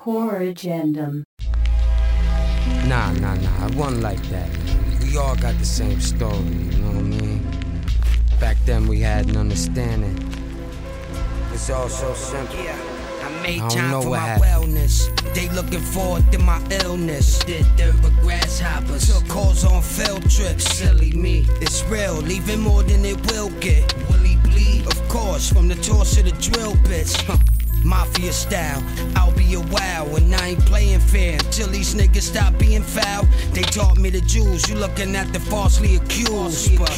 [0.04, 1.24] Core agendum.
[2.88, 3.68] Nah, nah, nah.
[3.68, 4.49] It wasn't like that.
[5.04, 7.45] We all got the same story, you know what I mean?
[8.39, 10.18] Back then we had an understanding.
[11.54, 12.56] It's all so simple.
[12.56, 12.76] Yeah,
[13.45, 14.74] I I don't time know for what my happened.
[14.76, 15.34] wellness.
[15.36, 17.38] They looking forward to my illness.
[17.45, 19.06] Did dirt with grasshoppers.
[19.14, 20.64] Took calls on field trips.
[20.78, 21.45] Silly me.
[21.62, 23.93] It's real, leaving more than it will get.
[24.10, 24.88] Will he bleed?
[24.88, 27.14] Of course, from the toss to the drill bits.
[27.84, 28.84] Mafia style,
[29.16, 33.28] I'll be a wow, and I ain't playing fair until these niggas stop being foul.
[33.54, 36.78] They taught me the jewels, you looking at the falsely accused.
[36.78, 36.92] But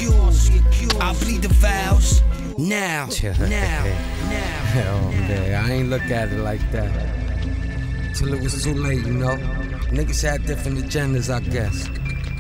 [1.02, 2.22] I'll bleed the vows
[2.58, 3.84] now, now,
[4.30, 4.70] now.
[4.76, 6.92] Oh man, I ain't look at it like that.
[8.16, 9.38] Till it was too late, you know.
[9.92, 11.88] Niggas had different agendas, I guess.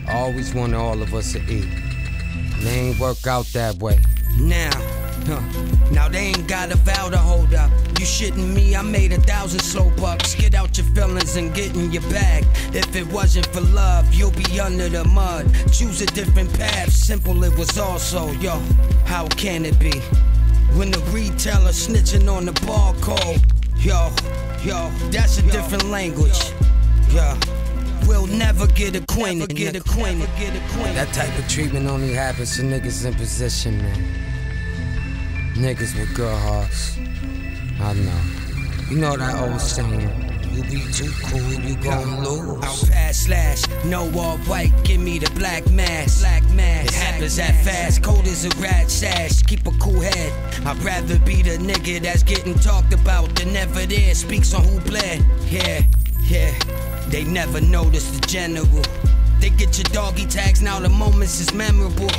[0.08, 1.66] I always wanted all of us to eat.
[1.66, 4.00] And they ain't work out that way.
[4.40, 4.72] Now,
[5.28, 5.42] huh.
[5.92, 7.72] now they ain't got a vow to hold up.
[8.00, 8.76] You shitting me?
[8.76, 10.36] I made a thousand slow bucks.
[10.36, 12.46] Get out your feelings and get in your bag.
[12.74, 15.50] If it wasn't for love, you'll be under the mud.
[15.72, 16.92] Choose a different path.
[16.92, 18.60] Simple it was also, yo.
[19.06, 20.00] How can it be?
[20.78, 23.42] When the retailer snitching on the barcode,
[23.78, 24.10] yo,
[24.64, 26.52] yo, that's a different language.
[27.12, 27.38] Yo,
[28.08, 29.56] we'll never get acquainted.
[29.56, 30.30] Get acquainted.
[30.40, 30.96] Get acquainted.
[30.96, 34.33] That type of treatment only happens to niggas in position, man.
[35.56, 36.98] Niggas with good hearts.
[37.80, 38.22] I know.
[38.90, 40.34] You know that old saying.
[40.52, 42.64] You be too cool, you gon' lose.
[42.64, 46.22] I'll pass slash, no all white, give me the black mask.
[46.22, 46.90] Black mask.
[46.90, 49.44] It happens that fast, cold as a rat sash.
[49.44, 50.34] Keep a cool head.
[50.66, 54.14] I'd rather be the nigga that's getting talked about than never there.
[54.16, 55.24] Speaks on who bled.
[55.50, 55.84] Yeah,
[56.24, 56.54] yeah.
[57.10, 58.84] They never notice the general.
[59.40, 62.10] They get your doggy tags, now the moments is memorable.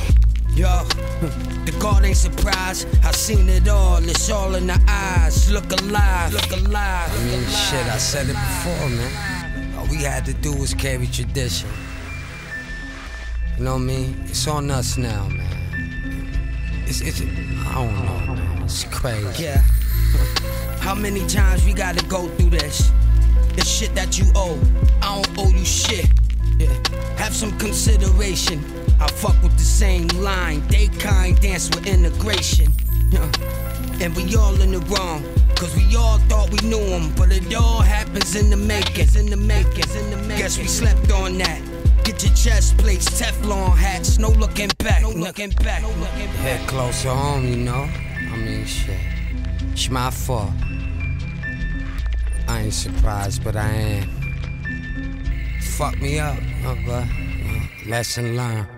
[0.56, 0.84] Yo,
[1.64, 2.86] the guard ain't surprised.
[3.04, 3.98] I seen it all.
[4.08, 5.50] It's all in the eyes.
[5.50, 6.32] Look alive.
[6.32, 7.10] Look alive.
[7.10, 9.74] I mean, shit, I said it before, man.
[9.76, 11.68] All we had to do was carry tradition.
[13.58, 14.24] You know what I mean?
[14.28, 16.84] It's on us now, man.
[16.86, 18.62] It's, it's, I don't know, man.
[18.62, 19.42] It's crazy.
[19.42, 19.58] Yeah.
[20.80, 22.92] How many times we gotta go through this?
[23.56, 24.60] The shit that you owe.
[25.02, 26.08] I don't owe you shit.
[26.58, 26.72] Yeah.
[27.16, 28.64] Have some consideration.
[29.00, 30.66] I fuck with the same line.
[30.68, 32.72] They kind dance with integration.
[33.10, 33.30] Yeah.
[34.00, 35.24] And we all in the wrong.
[35.56, 37.14] Cause we all thought we knew him.
[37.16, 39.08] But it all happens in the making.
[39.16, 39.90] In the making.
[39.96, 40.38] In the making.
[40.38, 41.60] Guess we slept on that.
[42.04, 46.36] Get your chest plates, Teflon hats, no looking back, no looking back, no looking back.
[46.36, 47.88] Head closer home, you know?
[48.30, 49.00] I mean, shit.
[49.72, 50.50] It's my fault.
[52.46, 54.23] I ain't surprised, but I am.
[55.64, 58.73] Fuck me up, huh, but uh, lesson learned.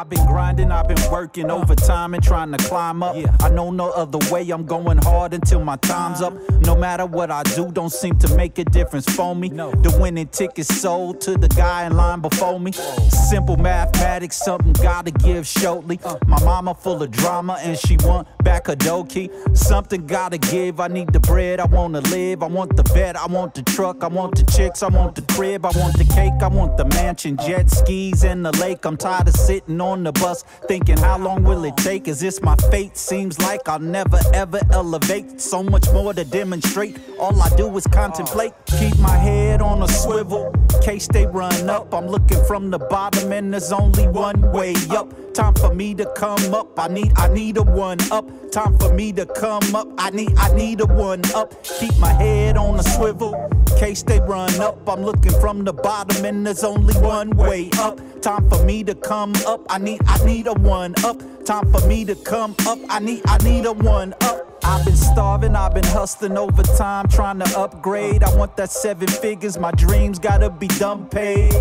[0.00, 3.14] I've been grinding, I've been working overtime and trying to climb up.
[3.42, 6.32] I know no other way, I'm going hard until my time's up.
[6.62, 9.50] No matter what I do, don't seem to make a difference for me.
[9.50, 12.72] The winning ticket sold to the guy in line before me.
[12.72, 16.00] Simple mathematics, something gotta give shortly.
[16.26, 19.28] My mama full of drama and she want back a dough key.
[19.52, 22.42] Something gotta give, I need the bread, I wanna live.
[22.42, 25.22] I want the bed, I want the truck, I want the chicks, I want the
[25.34, 28.86] crib, I want the cake, I want the mansion, jet skis, and the lake.
[28.86, 32.08] I'm tired of sitting on the bus thinking, how long will it take?
[32.08, 32.96] Is this my fate?
[32.96, 35.40] Seems like I'll never ever elevate.
[35.40, 36.96] So much more to demonstrate.
[37.18, 38.52] All I do is contemplate.
[38.78, 40.52] Keep my head on a swivel.
[40.82, 41.92] Case they run up.
[41.92, 45.12] I'm looking from the bottom, and there's only one way up.
[45.34, 46.78] Time for me to come up.
[46.78, 48.26] I need, I need a one up.
[48.50, 49.88] Time for me to come up.
[49.98, 51.62] I need, I need a one up.
[51.62, 53.34] Keep my head on a swivel.
[53.78, 54.88] Case they run up.
[54.88, 58.00] I'm looking from the bottom, and there's only one way up.
[58.20, 59.64] Time for me to come up.
[59.70, 61.18] I need, I need a one up.
[61.44, 62.78] Time for me to come up.
[62.88, 64.46] I need, I need a one up.
[64.62, 68.22] I've been starving, I've been hustling overtime, trying to upgrade.
[68.22, 71.52] I want that seven figures, my dreams gotta be done paid.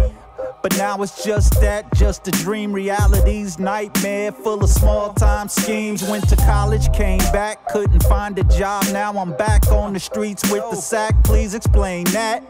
[0.62, 2.74] But now it's just that, just a dream.
[2.74, 6.04] Reality's nightmare, full of small time schemes.
[6.04, 8.84] Went to college, came back, couldn't find a job.
[8.92, 11.16] Now I'm back on the streets with the sack.
[11.24, 12.44] Please explain that.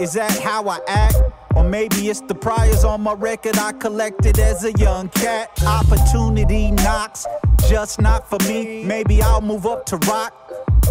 [0.00, 1.16] Is that how I act?
[1.54, 5.50] Or maybe it's the priors on my record I collected as a young cat.
[5.64, 7.26] Opportunity knocks,
[7.68, 8.84] just not for me.
[8.84, 10.32] Maybe I'll move up to rock,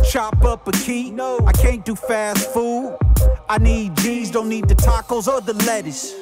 [0.09, 1.11] chop up a key.
[1.11, 2.97] No, I can't do fast food.
[3.49, 6.13] I need G's, don't need the tacos or the lettuce.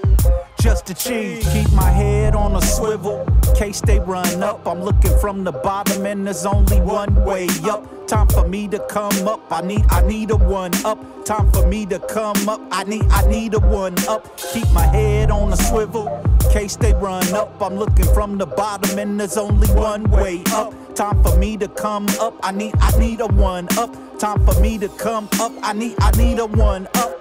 [0.68, 1.48] Just cheese.
[1.54, 3.26] Keep my head on a swivel.
[3.56, 4.68] Case they run up.
[4.68, 8.06] I'm looking from the bottom, and there's only one way up.
[8.06, 9.50] Time for me to come up.
[9.50, 11.00] I need, I need a one up.
[11.24, 12.60] Time for me to come up.
[12.70, 14.38] I need, I need a one up.
[14.52, 16.22] Keep my head on a swivel.
[16.52, 17.62] Case they run up.
[17.62, 20.74] I'm looking from the bottom, and there's only one way up.
[20.96, 22.36] Time for me to come up.
[22.44, 24.20] I need, I need a one up.
[24.20, 25.54] Time for me to come up.
[25.62, 27.17] I need, I need a one up.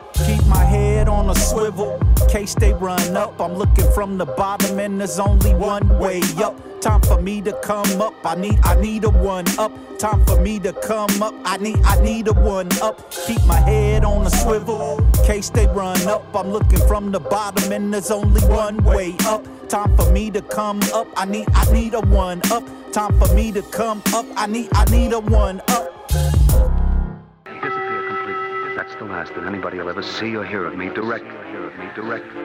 [0.56, 2.00] My head on a swivel,
[2.30, 3.38] case they run up.
[3.42, 6.56] I'm looking from the bottom and there's only one way up.
[6.80, 8.14] Time for me to come up.
[8.24, 9.70] I need, I need a one up.
[9.98, 11.34] Time for me to come up.
[11.44, 13.10] I need, I need a one up.
[13.26, 16.24] Keep my head on a swivel, case they run up.
[16.34, 19.44] I'm looking from the bottom and there's only one way up.
[19.68, 21.06] Time for me to come up.
[21.18, 22.64] I need, I need a one up.
[22.92, 24.24] Time for me to come up.
[24.36, 25.92] I need, I need a one up.
[28.98, 29.26] Disappear completely.
[29.26, 31.30] That's the last that anybody will ever see or hear of me directly.
[31.50, 32.42] Hear of me directly.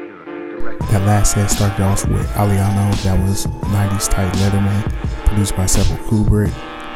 [0.92, 5.98] That last set started off with Aliano, that was 90s type Letterman, produced by Sepul
[6.08, 6.54] Kubrick.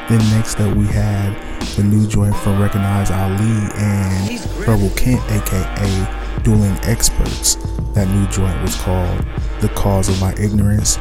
[0.09, 1.33] Then next up we had
[1.75, 7.55] the new joint from Recognize Ali and Rebel Kent, aka Dueling Experts.
[7.93, 9.25] That new joint was called
[9.61, 10.99] The Cause of My Ignorance,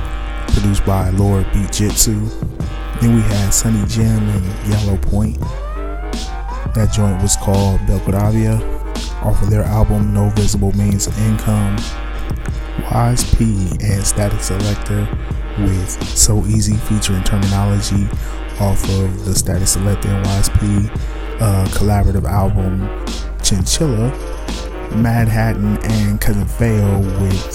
[0.49, 2.25] produced by Lord Beat Jitsu.
[3.01, 5.37] Then we had Sunny Jim and Yellow Point.
[6.75, 8.55] That joint was called Belgravia
[9.23, 11.77] off of their album No Visible Means of Income.
[12.91, 13.45] Wais P
[13.81, 15.09] and Statik Selektah
[15.65, 18.07] with So Easy featuring Terminology
[18.59, 20.91] off of the Statik Selektah and Wais P
[21.41, 22.81] uh, collaborative album
[23.41, 24.11] Chinchilla.
[24.97, 27.55] Mad Hatton and Cousin Feo with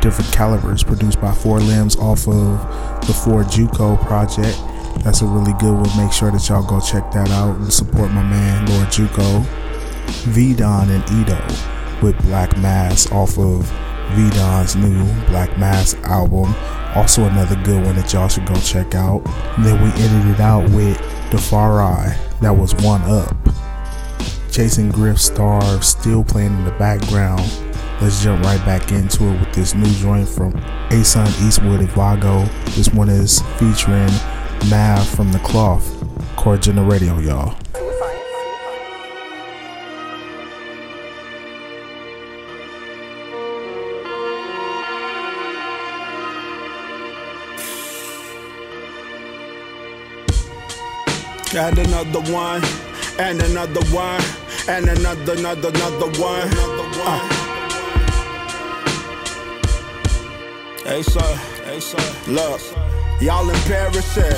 [0.00, 4.56] different calibers produced by Four Limbs off of the Four Juco project.
[5.00, 5.96] That's a really good one.
[5.96, 9.44] Make sure that y'all go check that out and support my man Lord Juco.
[10.26, 13.64] V Don and Eto with Black Mass off of
[14.12, 16.54] V Don's new Black Mass album.
[16.94, 19.22] Also another good one that y'all should go check out.
[19.56, 20.98] And then we ended it out with
[21.30, 22.18] The Far Eye.
[22.40, 23.34] That was one up.
[24.50, 27.40] Chasing Griff Starve still playing in the background.
[28.02, 32.44] Let's jump right back into it with this new joint from Ason Eastwood and Vago.
[32.72, 34.10] This one is featuring
[34.70, 35.98] Mav from the Cloth.
[36.36, 37.54] Core Agendum Radio, y'all.
[51.54, 52.62] And another one,
[53.18, 54.22] and another one,
[54.68, 56.48] and another, another, another one.
[57.04, 57.28] Uh.
[60.84, 61.34] Hey, sir,
[61.64, 62.91] hey, sir, look.
[63.22, 64.34] Y'all embarrassing.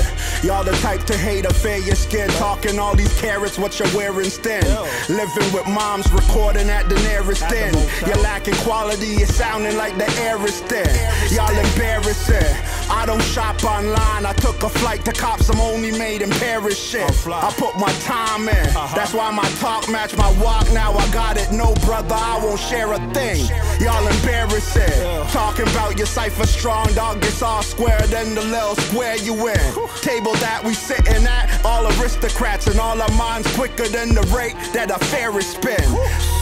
[0.47, 2.29] Y'all the type to hate a fair your skin.
[2.37, 4.63] Talking all these carrots, what you're wearing thin.
[5.09, 7.75] Living with moms, recording at the nearest end.
[8.05, 10.85] You're lacking quality, you're sounding like the air is thin.
[11.33, 12.45] Y'all embarrassing.
[12.89, 14.25] I don't shop online.
[14.25, 15.49] I took a flight to cops.
[15.49, 17.09] I'm only made in Paris shit.
[17.27, 18.73] I put my time in.
[18.95, 20.71] That's why my talk match my walk.
[20.73, 21.51] Now I got it.
[21.51, 23.45] No brother, I won't share a thing.
[23.79, 25.29] Y'all embarrassing.
[25.31, 29.73] Talking about your cipher strong, dog gets all square, then the little square you in.
[30.01, 34.55] Table that we sitting at, all aristocrats and all our minds quicker than the rate
[34.73, 36.34] that a Ferris spin.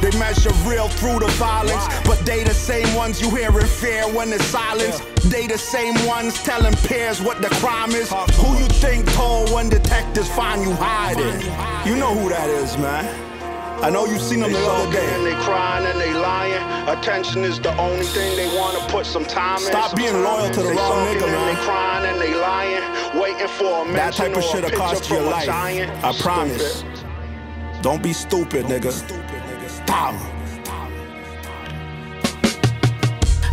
[0.00, 4.04] They measure real through the violence, but they the same ones you hear in fear
[4.14, 5.00] when it's silence.
[5.24, 8.10] They the same ones telling peers what the crime is.
[8.10, 11.40] Who you think told when detectives find you hiding?
[11.86, 13.04] You know who that is, man.
[13.82, 15.06] I know you seen them the other day.
[15.14, 16.98] And they crying and they lying.
[16.98, 19.64] Attention is the only thing they want to put some time in.
[19.64, 21.54] Stop being loyal to the They wrong nigga, man.
[21.54, 25.26] They crying and they lying, waiting for a That type of shit'll cost you your
[25.26, 25.48] a life.
[25.48, 26.78] I promise.
[26.78, 27.82] Stupid.
[27.82, 29.39] Don't be stupid, nigga.
[29.86, 30.39] Stop.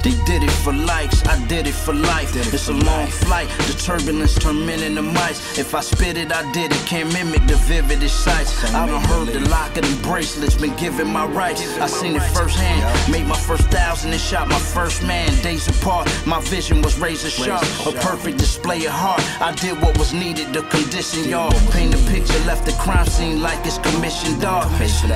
[0.04, 2.36] They did it for likes, I did it for life.
[2.36, 5.58] it's a long flight, the turbulence turn men into mice.
[5.58, 6.78] If I spit it, I did it.
[6.86, 8.64] Can't mimic the vividest sights.
[8.74, 11.62] I done heard the locket and the bracelets, been given my rights.
[11.80, 15.30] I seen it firsthand, made my first thousand and shot my first man.
[15.42, 17.64] Days apart, my vision was razor sharp.
[17.86, 19.22] A perfect display of heart.
[19.42, 21.52] I did what was needed to condition y'all.
[21.72, 24.68] Paint a picture, left the crime scene like it's commissioned art.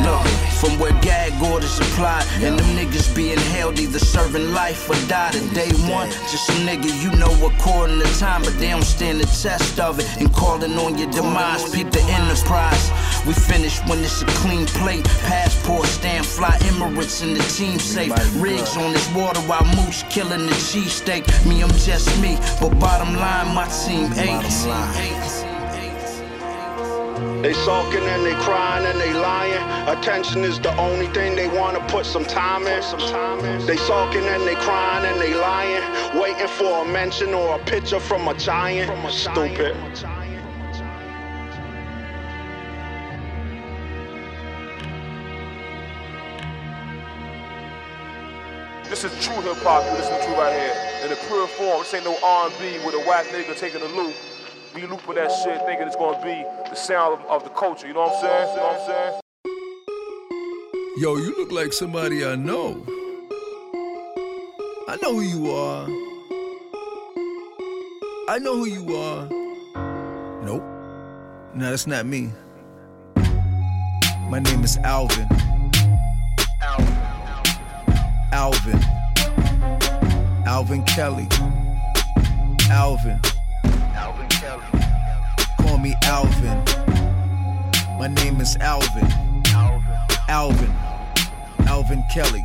[0.03, 0.27] Look,
[0.59, 5.31] from where gag orders applied, and them niggas being held either serving life or die
[5.31, 6.09] to day one.
[6.31, 9.99] Just a nigga you know according to time, but they don't stand the test of
[9.99, 10.07] it.
[10.19, 12.91] And calling on your demise, peep the enterprise.
[13.25, 15.05] We finish when it's a clean plate.
[15.27, 18.13] Passport, stand fly Emirates in the team safe.
[18.41, 21.23] Rigs on this water while Moose killing the cheesesteak.
[21.45, 25.50] Me, I'm just me, but bottom line, my team eight.
[27.41, 29.97] They sulking and they crying and they lying.
[29.97, 32.83] Attention is the only thing they want to put some time in.
[32.83, 33.65] Some time in.
[33.65, 37.99] They sulking and they crying and they lying, waiting for a mention or a picture
[37.99, 38.91] from a giant.
[38.91, 39.75] From a Stupid.
[48.87, 51.03] This is true hip hop you listen to right here.
[51.05, 54.13] In the pure form, this ain't no R&B with a whack nigga taking a loop.
[54.73, 57.87] We loop with that shit thinking it's gonna be the sound of, of the culture.
[57.87, 58.49] You know what I'm saying?
[58.49, 59.21] You know what I'm saying?
[60.97, 62.85] Yo, you look like somebody I know.
[64.87, 65.87] I know who you are.
[68.29, 69.27] I know who you are.
[70.43, 70.63] Nope.
[71.53, 72.29] No, that's not me.
[74.29, 75.27] My name is Alvin.
[76.61, 76.93] Alvin.
[78.31, 78.79] Alvin.
[80.45, 80.45] Alvin.
[80.45, 81.27] Alvin Kelly.
[82.69, 82.97] Call
[85.81, 86.63] me Alvin.
[87.97, 89.07] My name is Alvin.
[90.27, 90.71] Alvin.
[91.67, 92.43] Alvin Kelly.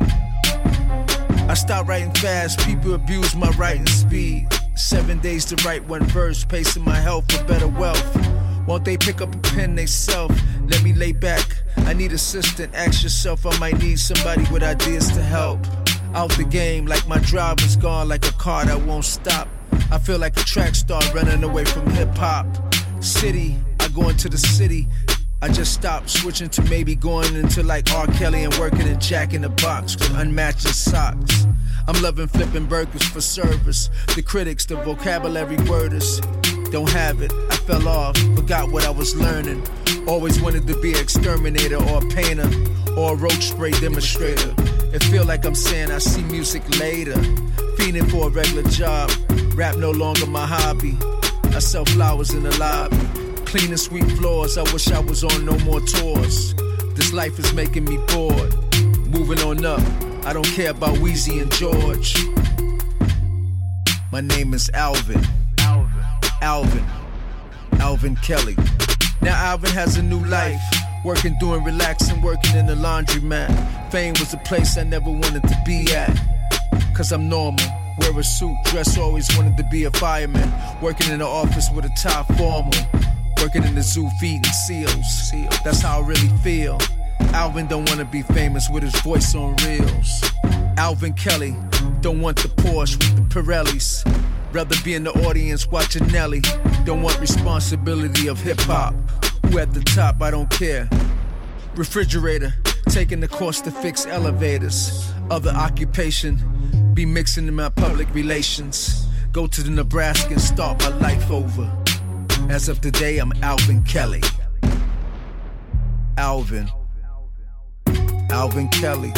[1.47, 4.47] I start writing fast, people abuse my writing speed.
[4.75, 8.67] Seven days to write one verse, pacing my health for better wealth.
[8.67, 10.31] Won't they pick up a pen they self?
[10.67, 11.45] Let me lay back.
[11.77, 12.73] I need assistant.
[12.73, 15.59] Ask yourself, I might need somebody with ideas to help.
[16.13, 19.47] Out the game, like my drive is gone, like a car that won't stop.
[19.91, 22.66] I feel like a track star running away from hip hop.
[23.07, 24.85] City, I go into the city.
[25.41, 28.05] I just stopped switching to maybe going into like R.
[28.07, 31.47] Kelly and working in Jack in the Box with unmatched socks.
[31.87, 33.89] I'm loving flipping burgers for service.
[34.13, 36.19] The critics, the vocabulary worders
[36.69, 37.31] don't have it.
[37.49, 39.63] I fell off, forgot what I was learning.
[40.05, 42.49] Always wanted to be an exterminator or a painter
[42.97, 44.53] or a roach spray demonstrator.
[44.93, 47.15] It feel like I'm saying I see music later.
[47.77, 49.09] Fiending for a regular job.
[49.55, 50.97] Rap no longer my hobby.
[51.57, 52.97] I sell flowers in the lobby.
[53.47, 54.59] Cleaning sweet floors.
[54.59, 56.53] I wish I was on no more tours.
[56.93, 58.53] This life is making me bored.
[59.07, 59.81] Moving on up.
[60.23, 62.15] I don't care about Wheezy and George.
[64.11, 65.19] My name is Alvin.
[66.43, 66.85] Alvin.
[67.79, 68.55] Alvin Kelly.
[69.23, 70.61] Now Alvin has a new life.
[71.03, 73.91] Working, doing, relaxing, working in the laundromat.
[73.91, 76.15] Fame was a place I never wanted to be at.
[76.95, 77.65] Cause I'm normal.
[77.99, 80.51] Wear a suit, dress always wanted to be a fireman.
[80.81, 82.71] Working in the office with a top formal.
[83.41, 85.31] Working in the zoo feeding seals.
[85.63, 86.77] That's how I really feel.
[87.33, 90.23] Alvin don't wanna be famous with his voice on reels.
[90.77, 91.55] Alvin Kelly
[92.01, 94.03] don't want the Porsche with the Pirellis.
[94.53, 96.41] Rather be in the audience watching Nelly.
[96.85, 98.93] Don't want responsibility of hip hop.
[99.47, 100.87] Who at the top, I don't care.
[101.77, 102.55] Refrigerator,
[102.89, 105.13] taking the course to fix elevators.
[105.29, 109.05] Other occupation, be mixing in my public relations.
[109.31, 111.71] Go to the Nebraska and start my life over.
[112.49, 114.23] As of today, I'm Alvin Kelly.
[116.17, 116.67] Alvin.
[118.31, 119.13] Alvin Kelly.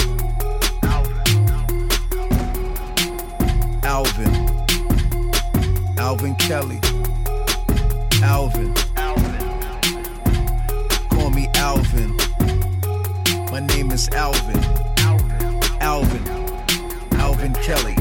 [3.83, 4.35] Alvin.
[5.97, 6.79] Alvin Kelly.
[8.21, 8.73] Alvin.
[11.09, 12.28] Call me Alvin.
[13.51, 14.63] My name is Alvin.
[15.81, 16.27] Alvin.
[17.13, 17.95] Alvin Kelly.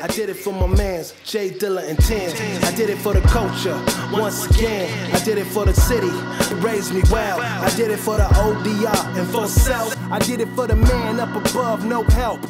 [0.00, 2.30] I did it for my mans, J Dilla and Ten.
[2.62, 3.74] I did it for the culture,
[4.12, 5.14] once again.
[5.14, 7.40] I did it for the city, it raised me well.
[7.40, 9.96] I did it for the ODR and for self.
[10.12, 12.40] I did it for the man up above, no help.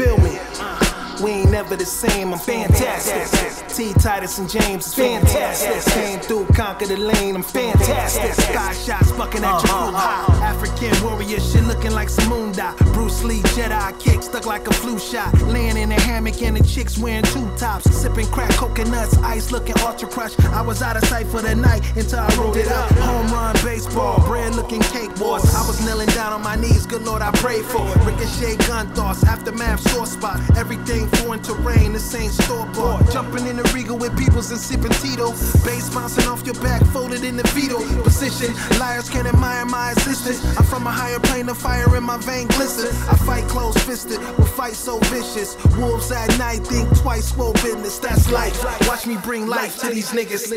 [0.00, 0.89] Feel me?
[1.22, 3.68] We ain't never the same, I'm fantastic.
[3.68, 3.92] T.
[3.94, 5.92] Titus and James is fantastic.
[5.92, 8.32] Came through, conquer the lane, I'm fantastic.
[8.32, 9.90] Sky shots fucking at your uh-huh.
[9.90, 10.46] crew high.
[10.46, 12.76] African warrior shit looking like Samunda.
[12.94, 15.32] Bruce Lee Jedi kick stuck like a flu shot.
[15.42, 17.84] Laying in a hammock and the chicks wearing two tops.
[17.94, 20.38] Sipping crack coconuts, ice looking ultra crush.
[20.40, 22.90] I was out of sight for the night until I rolled it up.
[22.92, 25.54] Home run baseball, bread looking cake boss.
[25.54, 27.84] I was kneeling down on my knees, good lord I prayed for.
[28.06, 30.40] Ricochet gun thoughts, aftermath sore spot.
[30.56, 33.10] Everything foreign terrain, this ain't store bought.
[33.12, 35.30] Jumping in the Regal with peoples and sipping Tito.
[35.64, 38.54] Bass bouncing off your back, folded in the fetal position.
[38.78, 40.40] Liars can't admire my existence.
[40.58, 42.88] I'm from a higher plane of fire in my vein glisten.
[43.08, 45.56] I fight close fisted, will fight so vicious.
[45.76, 47.98] Wolves at night think twice, swole business.
[47.98, 48.62] That's life.
[48.88, 50.50] Watch me bring life to these niggas.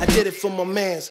[0.00, 1.10] I did it for my mans.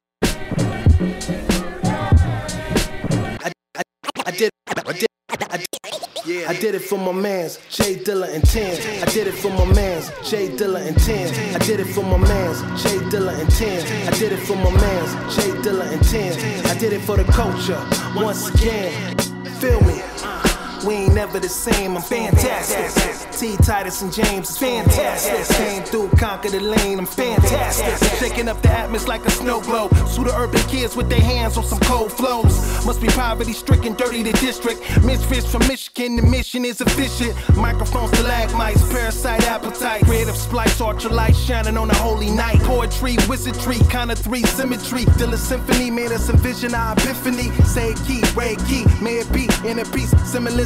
[3.43, 3.81] I, I,
[4.25, 6.75] I did, I did, I did.
[6.75, 8.73] It for my mans, J Dilla and Ten.
[9.01, 11.55] I did it for my mans, J Dilla and Ten.
[11.55, 14.07] I did it for my mans, J Dilla and Ten.
[14.07, 16.65] I did it for my mans, J Dilla and Ten.
[16.65, 17.81] I did it for the culture,
[18.15, 19.17] once again.
[19.59, 20.46] Feel me?
[20.85, 21.95] We ain't never the same.
[21.95, 23.31] I'm fantastic.
[23.31, 23.55] T.
[23.57, 25.55] Titus and James is fantastic.
[25.57, 26.99] Came through, conquered the lane.
[26.99, 28.19] I'm fantastic.
[28.19, 29.95] Shaking up the atmosphere like a snow globe.
[30.07, 32.85] Sue the urban kids with their hands on some cold flows.
[32.85, 34.81] Must be poverty stricken, dirty the district.
[35.03, 37.35] Misfits from Michigan, the mission is efficient.
[37.55, 40.03] Microphones, stalagmites, parasite appetite.
[40.03, 42.59] Creative splice, ultralight shining on a holy night.
[42.61, 45.05] Poetry, wizardry, kind of three symmetry.
[45.17, 47.51] Till a symphony made us envision our epiphany.
[47.65, 50.13] Say key, Ray key, may it be in a piece.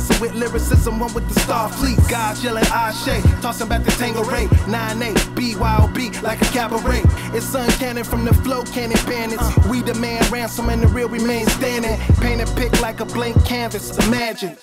[0.02, 1.98] Similism with lyricism, one with the star fleet.
[2.10, 4.46] God's yelling Ashe, tossing back the Tango Ray.
[4.68, 7.02] 9-8, BYOB like a cabaret.
[7.36, 9.44] It's uncanny from the flow cannon bandits.
[9.68, 11.98] We demand ransom and the real remain standing.
[12.18, 13.98] Paint a pic like a blank canvas.
[14.08, 14.58] Imagine.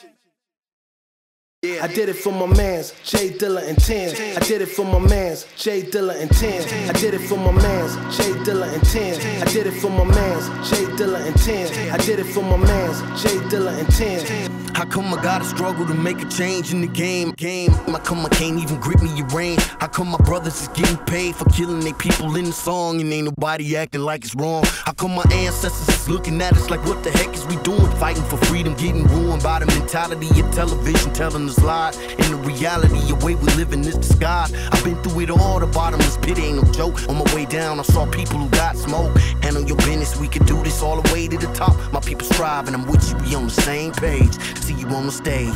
[1.64, 4.10] I did it for my mans, J Dilla and Tan.
[4.36, 6.62] I did it for my mans, J Dilla and Tan.
[6.88, 9.42] I did it for my mans, J Dilla and Tan.
[9.42, 11.92] I did it for my mans, J Dilla and Tan.
[11.92, 14.68] I did it for my mans, J Dilla and Tan.
[14.76, 17.32] How come I gotta struggle to make a change in the game?
[17.32, 17.72] Game.
[17.72, 19.58] How come I can't even grip me your rain?
[19.80, 23.12] How come my brothers is getting paid for killing their people in the song and
[23.12, 24.62] ain't nobody acting like it's wrong?
[24.84, 27.90] How come my ancestors is looking at us like what the heck is we doing?
[27.96, 31.96] Fighting for freedom, getting ruined by the mentality of television telling us lies.
[31.96, 34.52] And the reality, the way we live in this disguise.
[34.72, 37.08] I've been through it all, the bottomless pit ain't no joke.
[37.08, 39.16] On my way down, I saw people who got smoke.
[39.42, 41.74] Handle your business, we could do this all the way to the top.
[41.92, 44.32] My people strive, and I'm with you, we on the same page.
[44.58, 45.48] See you on the stage.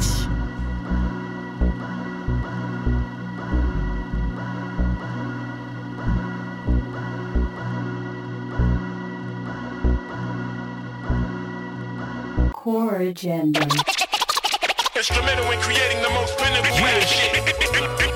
[12.53, 13.92] Core Agendum.
[15.03, 17.01] Instrumental in creating the most benefit yeah.
[17.01, 18.09] shit.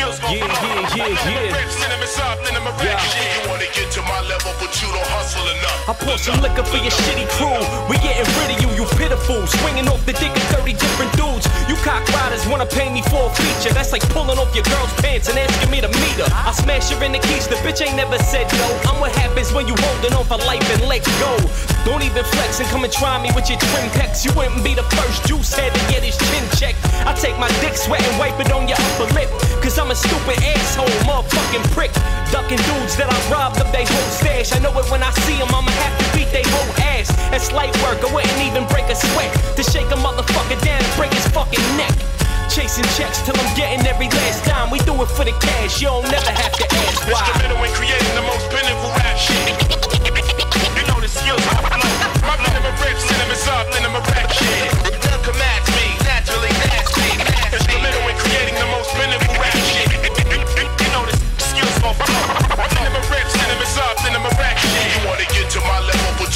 [0.00, 0.48] You know the skills gon' Yeah,
[0.96, 1.68] yeah, yeah, yeah.
[1.68, 3.20] Send them inside, then them a rap shit.
[3.36, 5.92] You wanna get to my level, but you don't hustle enough.
[5.92, 7.60] I pour some liquor for your shitty crew.
[7.84, 9.44] We getting rid of you, you pitiful.
[9.44, 11.44] Swinging off the dick of 30 different dudes.
[11.68, 13.76] You cock riders wanna pay me for a feature.
[13.76, 16.32] That's like pulling off your girl's pants and asking me to meet her.
[16.32, 18.66] I smash her in the keys, the bitch ain't never said no.
[18.88, 21.36] I'm what happens when you holding on for life and let go.
[21.84, 24.24] Don't even flex and come and try me with your trim pecs.
[24.24, 26.80] You wouldn't be the first juice head to get his chin checked.
[27.04, 29.28] I take my dick sweat and wipe it on your upper lip.
[29.60, 31.90] Cause I'm a stupid asshole, motherfucking prick.
[32.30, 34.54] Ducking dudes that I robbed of they whole stash.
[34.54, 37.10] I know it when I see them, I'ma have to beat they whole ass.
[37.34, 39.34] That's light work, I wouldn't even break a sweat.
[39.58, 41.90] To shake a motherfucker down and break his fucking neck.
[42.46, 44.70] Chasing checks till I'm getting every last dime.
[44.70, 47.26] We do it for the cash, you don't never have to ask why.
[47.26, 49.58] Instrumental in creating the most pinnacle rap shit.
[50.78, 52.30] You know the skills I flow.
[52.30, 54.79] My minimum rips, cinnamon soft, then I'm a rap shit.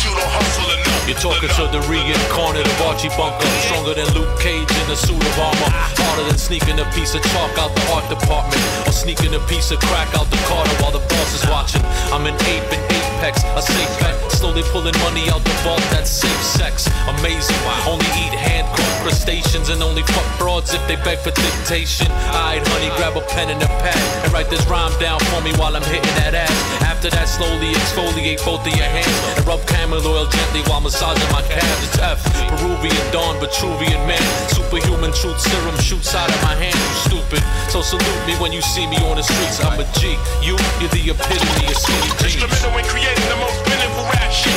[0.05, 0.84] You don't hustle.
[1.05, 3.45] You're talking to the reincarnate of Archie Bunker.
[3.69, 5.69] Stronger than Luke Cage in a suit of armor.
[6.01, 8.57] Harder than sneaking a piece of chalk out the art department.
[8.89, 11.85] Or sneaking a piece of crack out the Carter while the boss is watching.
[12.09, 14.17] I'm an ape in apex, a safe bet.
[14.33, 16.89] Slowly pulling money out the vault, that's safe sex.
[17.21, 17.61] Amazing.
[17.85, 22.09] Only eat hand caught crustaceans and only fuck broads if they beg for dictation.
[22.33, 25.53] Alright, honey, grab a pen and a pad and write this rhyme down for me
[25.61, 26.57] while I'm hitting that ass.
[26.81, 31.33] After that, slowly exfoliate both of your hands and rub camel oil gently while massaging
[31.35, 31.83] my calves.
[31.83, 32.23] It's F,
[32.55, 34.23] Peruvian dawn, Vitruvian man.
[34.49, 37.43] Superhuman truth serum shoots out of my hand, you stupid.
[37.69, 39.59] So salute me when you see me on the streets.
[39.59, 40.15] I'm a G.
[40.39, 42.11] You, you're the epitome of skinny.
[42.23, 44.55] Instrumental in creating the most pinnacle rap shit.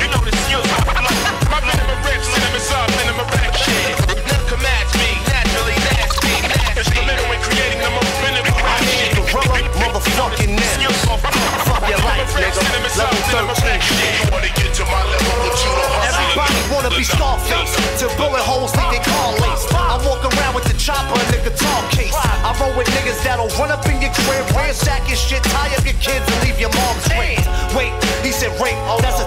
[0.00, 0.68] You know the skills.
[1.52, 2.28] My minimum rips,
[2.64, 4.03] soft, then I'm a rap shit.
[12.38, 12.60] Nigga.
[13.34, 13.80] Level 13.
[13.80, 17.74] You wanna get to my level, but you don't Everybody wanna be Scarface.
[17.98, 19.72] Till bullet holes leave their car laced.
[19.74, 22.14] I walk around with the chopper in the guitar case.
[22.44, 25.84] I roll with niggas that'll run up in your crib Ransack your shit, tie up
[25.84, 27.88] your kids and leave your mom's raped Wait,
[28.20, 29.26] he said rape, oh that's a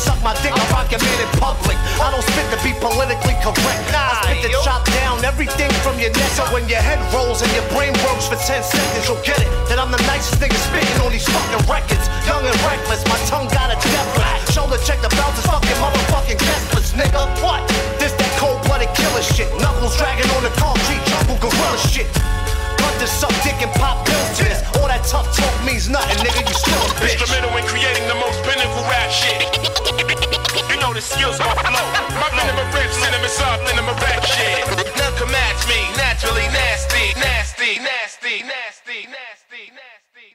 [0.00, 3.36] suck my dick, I rock your man in public I don't spit to be politically
[3.44, 7.44] correct I spit to chop down everything from your neck So when your head rolls
[7.44, 10.56] and your brain works for 10 seconds You'll get it, that I'm the nicest nigga
[10.56, 14.54] spitting on these fucking records Young and reckless, my tongue got a death wish.
[14.54, 17.26] Shoulder check the bounces, fucking motherfucking guestless, nigga.
[17.42, 17.66] What?
[17.98, 19.48] This that cold-blooded killer shit.
[19.60, 22.08] Knuckles dragging on the concrete, jungle gorilla shit.
[23.00, 24.60] To suck dick and pop pills to this.
[24.76, 26.46] All that tough talk means nothing, nigga.
[26.46, 27.16] You still a bitch.
[27.16, 29.69] Instrumental in creating the most pinnacle rap shit.
[30.90, 32.18] Know the skills I flow.
[32.18, 33.30] My minimum rips, cinnamon
[33.78, 34.66] I'm a rap shit.
[34.98, 40.34] None can match me, naturally nasty, nasty, nasty, nasty, nasty, nasty.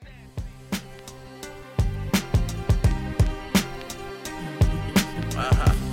[5.35, 5.84] Uh-huh, uh-huh.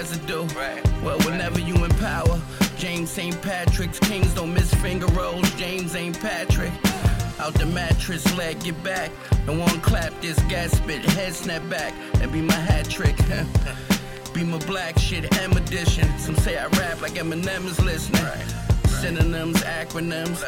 [0.00, 0.46] Residue.
[1.04, 2.40] Well, whenever you in power,
[2.78, 3.38] James St.
[3.42, 5.50] Patrick's Kings don't miss finger rolls.
[5.56, 6.72] James ain't Patrick.
[7.38, 9.10] Out the mattress, leg get back.
[9.46, 11.92] No one clap this gas spit, head snap back,
[12.22, 13.16] and be my hat trick.
[14.34, 16.08] be my black shit, M edition.
[16.18, 18.24] Some say I rap like Eminem is listening.
[19.00, 20.42] Synonyms, acronyms.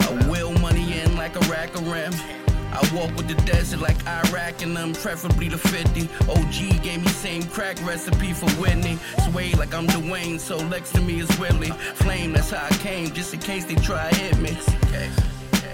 [0.00, 2.14] I will money in like a rack of rim.
[2.74, 6.08] I walk with the desert like Iraq and them, preferably the 50.
[6.28, 8.98] OG gave me same crack recipe for Whitney.
[9.24, 11.70] Sway like I'm Dwayne, so next to me is Willie.
[11.94, 14.56] Flame, that's how I came, just in case they try hit me.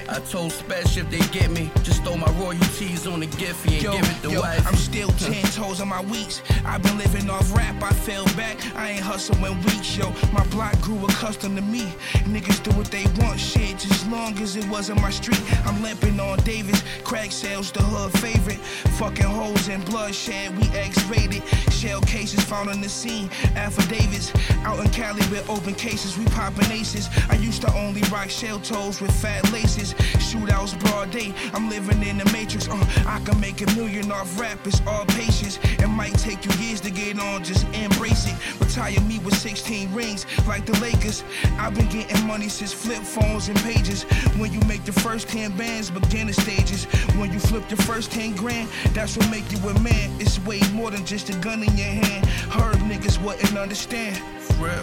[0.08, 3.82] I told Special if they get me, just throw my royalties on the Giphy and
[3.82, 4.66] Yo, give it to yo, wife.
[4.66, 6.42] I'm still ten toes on my weeks.
[6.64, 8.58] I've been living off rap, I fell back.
[8.76, 10.12] I ain't hustling weeks, yo.
[10.32, 11.92] My block grew accustomed to me.
[12.26, 15.40] Niggas do what they want, shit, just as long as it wasn't my street.
[15.66, 18.58] I'm limping on Davis, crack sales, the hood favorite.
[18.98, 21.42] Fucking holes and bloodshed, we X-rated.
[21.72, 24.32] Shell cases found on the scene, affidavits.
[24.64, 27.08] Out in Cali with open cases, we popping aces.
[27.30, 29.89] I used to only rock shell toes with fat laces.
[29.94, 32.68] Shootouts broad day, I'm living in the matrix.
[32.68, 32.76] Uh,
[33.06, 35.58] I can make a million off rap, it's all patience.
[35.62, 38.60] It might take you years to get on, just embrace it.
[38.60, 41.24] Retire me with 16 rings, like the Lakers.
[41.58, 44.04] I've been getting money since flip phones and pages.
[44.38, 46.84] When you make the first 10 bands, beginner stages.
[47.16, 50.10] When you flip the first 10 grand, that's what make you a man.
[50.20, 52.26] It's way more than just a gun in your hand.
[52.26, 54.16] Heard niggas wouldn't understand.
[54.42, 54.82] For real.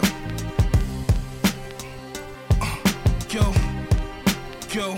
[2.60, 2.76] Uh,
[3.30, 3.67] yo,
[4.74, 4.94] yo,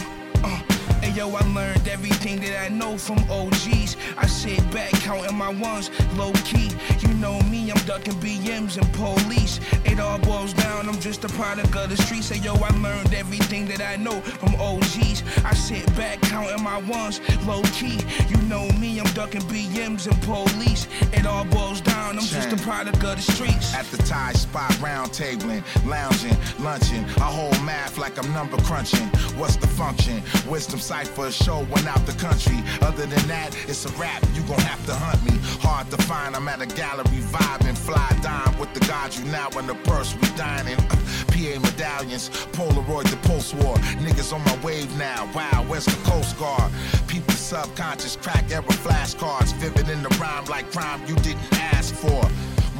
[1.10, 3.96] Hey yo, I learned everything that I know from OGs.
[4.16, 6.70] I sit back counting my ones, low key.
[7.00, 9.58] You know me, I'm ducking BMs and police.
[9.84, 12.28] It all boils down, I'm just a product of the streets.
[12.28, 15.24] Hey yo, I learned everything that I know from OGs.
[15.44, 17.98] I sit back counting my ones, low key.
[18.28, 20.86] You know me, I'm ducking BMs and police.
[21.12, 23.74] It all boils down, I'm just a product of the streets.
[23.74, 27.04] At the Thai spot, round tabling, lounging, lunching.
[27.18, 29.08] I hold math like I'm number crunching.
[29.36, 30.22] What's the function?
[30.48, 32.58] Wisdom cipher show went out the country.
[32.82, 34.22] Other than that, it's a rap.
[34.34, 35.38] You gon' have to hunt me.
[35.60, 36.36] Hard to find.
[36.36, 40.14] I'm at a gallery vibing, fly dime with the gods you now in the purse
[40.14, 40.78] we dining.
[40.90, 40.96] Uh,
[41.32, 43.76] PA medallions, Polaroid the post war.
[44.04, 45.28] Niggas on my wave now.
[45.34, 46.70] Wow, where's the Coast Guard?
[47.06, 52.20] People subconscious, crack error flashcards, vivid in the rhyme like crime you didn't ask for.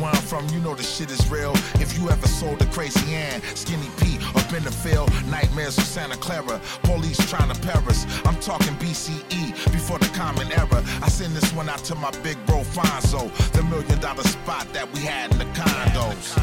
[0.00, 1.52] Where I'm from, you know the shit is real.
[1.74, 5.84] If you ever sold a crazy Ann, Skinny P, up in the field, nightmares of
[5.84, 8.06] Santa Clara, police trying to Paris.
[8.24, 10.82] I'm talking BCE, before the common era.
[11.02, 14.90] I send this one out to my big bro Fonzo, the million dollar spot that
[14.94, 16.38] we had in the condos.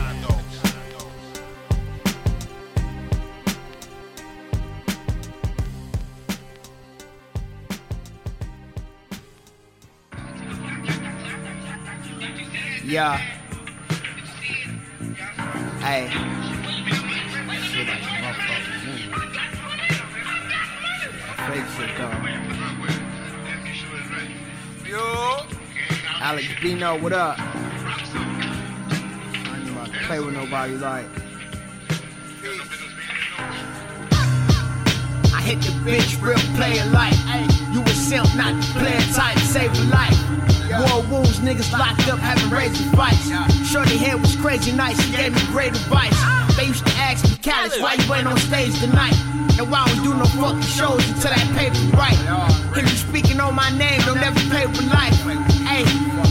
[12.85, 13.36] Yeah.
[15.87, 16.11] Hey.
[24.83, 25.45] Yo.
[26.19, 27.39] Alex Bino, what up?
[27.39, 27.41] I
[29.55, 31.05] ain't about to play with nobody like.
[35.33, 37.15] I hit the bitch real player like.
[37.73, 40.56] You a simp, not the player type, save a life.
[40.69, 43.31] War wounds, niggas locked up having razor fights.
[43.67, 46.15] Shorty head was crazy nice, she gave me great advice.
[46.57, 49.15] They used to ask me, Callus, why you ain't on stage tonight?
[49.57, 52.17] And why I don't do no fucking shows until that paper right.
[52.77, 55.17] If you speaking on my name, don't ever play with life.
[55.65, 55.85] Hey,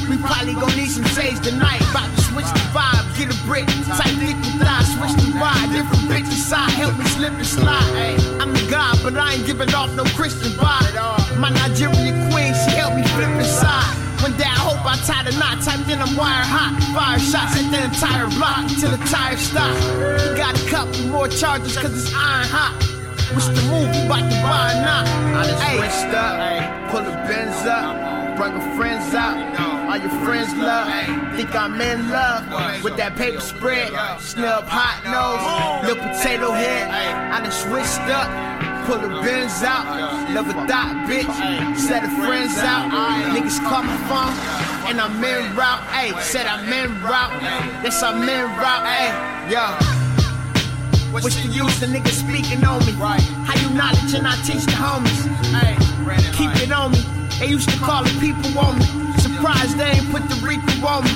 [0.06, 1.80] we probably gon' need some sage tonight.
[1.90, 3.66] About to switch the vibe, get a brick,
[3.98, 5.74] tight liquid thigh, switch the ride.
[5.74, 8.20] Different bitch inside, help me slip and slide.
[8.38, 10.94] I'm the god, but I ain't giving off no Christian vibe.
[11.38, 12.05] My Nigerian
[14.96, 16.80] I tie the knot, typed in I'm wire hot.
[16.96, 19.76] Fire shots at the entire block till the tires stop.
[20.24, 22.80] He got a couple more charges cause it's iron hot.
[23.36, 23.92] What's the move?
[23.92, 25.04] You about to buy or not?
[25.36, 26.34] I done switched up,
[26.90, 27.92] pull the Benz up,
[28.38, 29.36] bring her friends out.
[29.86, 30.88] All your friends love,
[31.36, 32.48] think I'm in love
[32.82, 33.92] with that paper spread.
[34.20, 35.44] Snub hot nose,
[35.84, 36.88] little potato head.
[36.88, 38.32] I done switched up.
[38.86, 41.26] Pull the Benz out, love a dot, bitch.
[41.76, 42.88] Set the friends out,
[43.34, 44.30] niggas coming from,
[44.86, 45.82] and I'm in route.
[45.90, 47.42] Ayy, said I'm in route.
[47.82, 48.86] Yes, I'm in route.
[48.86, 49.64] Ayy, yo.
[51.12, 52.92] What's the use of niggas speaking on me?
[52.92, 53.20] Right.
[53.46, 55.26] How you knowledge and I teach the homies?
[55.54, 55.74] Ay,
[56.36, 57.02] keep it on me.
[57.38, 58.86] They used to call it people on me.
[59.18, 61.10] Surprised they ain't put the Rico on me.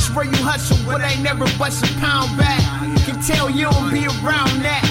[0.00, 2.60] Swear you hustle, but ain't never bust a pound back.
[3.04, 4.84] Can tell you don't be around that.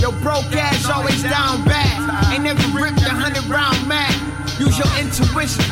[0.00, 2.32] Yo, broke ass always down bad.
[2.32, 4.19] Ain't never ripped a hundred round mag.
[4.60, 5.64] Use your intuition.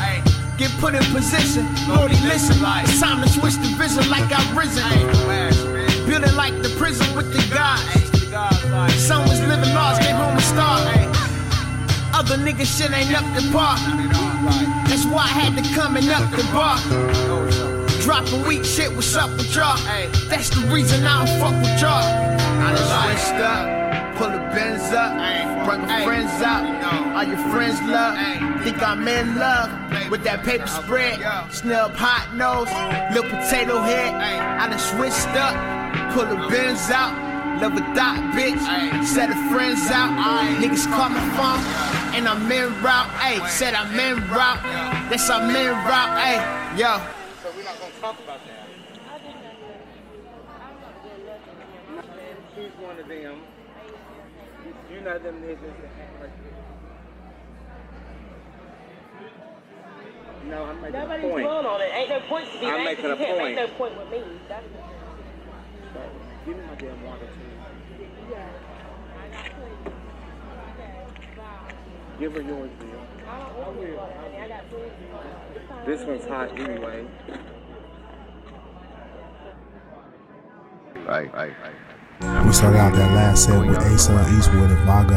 [0.57, 1.63] get put in position.
[1.87, 4.83] Lordy, listen, it's time to switch the vision like I've risen.
[6.07, 7.85] Building like the prison with the gods.
[8.95, 10.79] Some was living lost, came home a star.
[12.13, 13.77] Other niggas shit ain't up to par.
[14.89, 16.77] That's why I had to come and up the bar.
[18.01, 19.77] Dropping weak shit, what's up with y'all?
[20.29, 21.93] That's the reason I don't fuck with y'all.
[21.93, 23.78] I done switched up,
[24.19, 25.15] pull the Benz up,
[25.65, 26.61] bring my friends up.
[27.15, 28.19] All your friends love,
[28.63, 29.71] think I'm in love
[30.11, 31.19] with that paper spread.
[31.53, 32.67] Snub hot nose,
[33.15, 34.13] little potato head.
[34.13, 35.55] I done switched up,
[36.11, 37.15] pull the Benz out.
[37.61, 38.59] Love a dot, bitch.
[39.05, 40.11] Set of friends out.
[40.61, 41.63] Niggas call my phone,
[42.15, 43.09] and I'm in route.
[43.19, 44.61] Ayy, said I'm en route.
[45.09, 46.13] That's I'm en route.
[46.19, 46.99] Ayy, yo.
[47.43, 48.67] So we're not gonna talk about that.
[52.55, 53.41] She's one of them.
[55.09, 55.57] You're not them that
[60.47, 61.45] No, I'm making Nobody's a point.
[61.47, 61.89] blown on it.
[61.95, 62.85] Ain't no point to be I'm angry.
[62.85, 63.55] making You a can't point.
[63.55, 64.21] make no point with me.
[64.47, 64.65] That's
[66.45, 67.31] Give me my damn water too.
[72.19, 73.01] Give her yours, Bill.
[73.27, 74.09] I will.
[75.87, 77.07] This one's hot anyway.
[81.07, 81.88] Right, right, right.
[82.19, 85.15] We started out that last set with Asa Eastwood and Vago.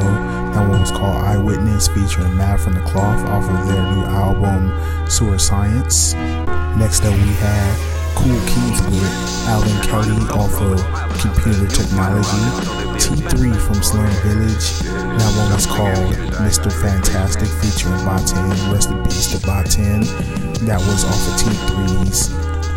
[0.55, 4.71] That one was called Eyewitness, featuring Matt from the Cloth off of their new album
[5.11, 6.15] Sewer Science.
[6.79, 7.75] Next up, we had
[8.15, 9.03] Kool Keith with
[9.51, 10.79] Alvin Kelly off of
[11.19, 12.39] Computer Technology.
[13.03, 14.79] T3 from Slum Village.
[14.87, 16.71] That one was called Mr.
[16.71, 18.73] Fantastic, featuring Baatin.
[18.73, 20.07] Rest in peace to Baatin.
[20.67, 22.31] That was off of T3's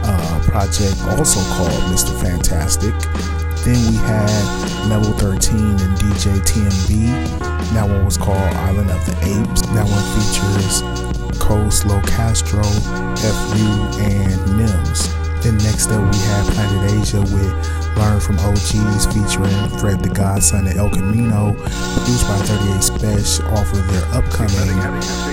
[0.04, 2.20] uh, project, also called Mr.
[2.20, 3.45] Fantastic.
[3.66, 7.40] Then we had Level 13 and DJ TMB.
[7.74, 9.62] That one was called Island of the Apes.
[9.74, 15.10] That one features Coast, Low Castro, FU, and Nims.
[15.42, 20.68] Then next up we had Planet Asia with Learn from OGs featuring Fred the Godson
[20.68, 24.80] and El Camino, produced by 38 Spesh off of their upcoming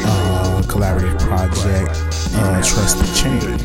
[0.06, 1.90] uh, collaborative project,
[2.36, 3.58] uh, Trust the Chain.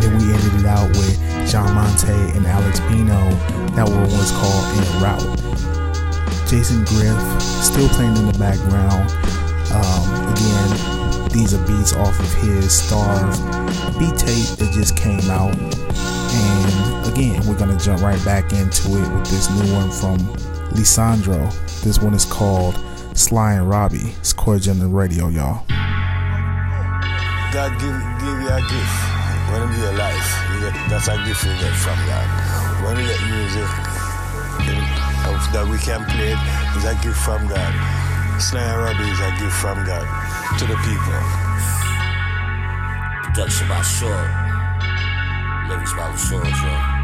[0.00, 1.18] Then we ended it out with
[1.50, 3.30] John Monte and Alex Pino.
[3.76, 5.48] That one was called En Route.
[6.48, 9.12] Jason Griff still playing in the background.
[9.76, 13.36] Um, again, these are beats off of his Starve
[13.98, 15.54] beat tape that just came out.
[15.54, 20.18] And again, we're gonna jump right back into it with this new one from
[20.76, 21.50] Lisandro.
[21.82, 22.78] This one is called
[23.14, 24.14] Sly and Robbie.
[24.20, 25.64] It's Core on the radio, y'all.
[27.52, 28.96] God give give you a gift.
[29.50, 32.28] When you give you life, you get that's a gift you get from God.
[32.84, 33.88] When you get music
[35.52, 36.40] that we can play it
[36.76, 37.72] is a gift from God.
[38.40, 40.04] Sly and Robbie is a gift from God
[40.58, 41.20] to the people.
[43.24, 44.28] Production by Short.
[45.68, 46.97] Lyrics by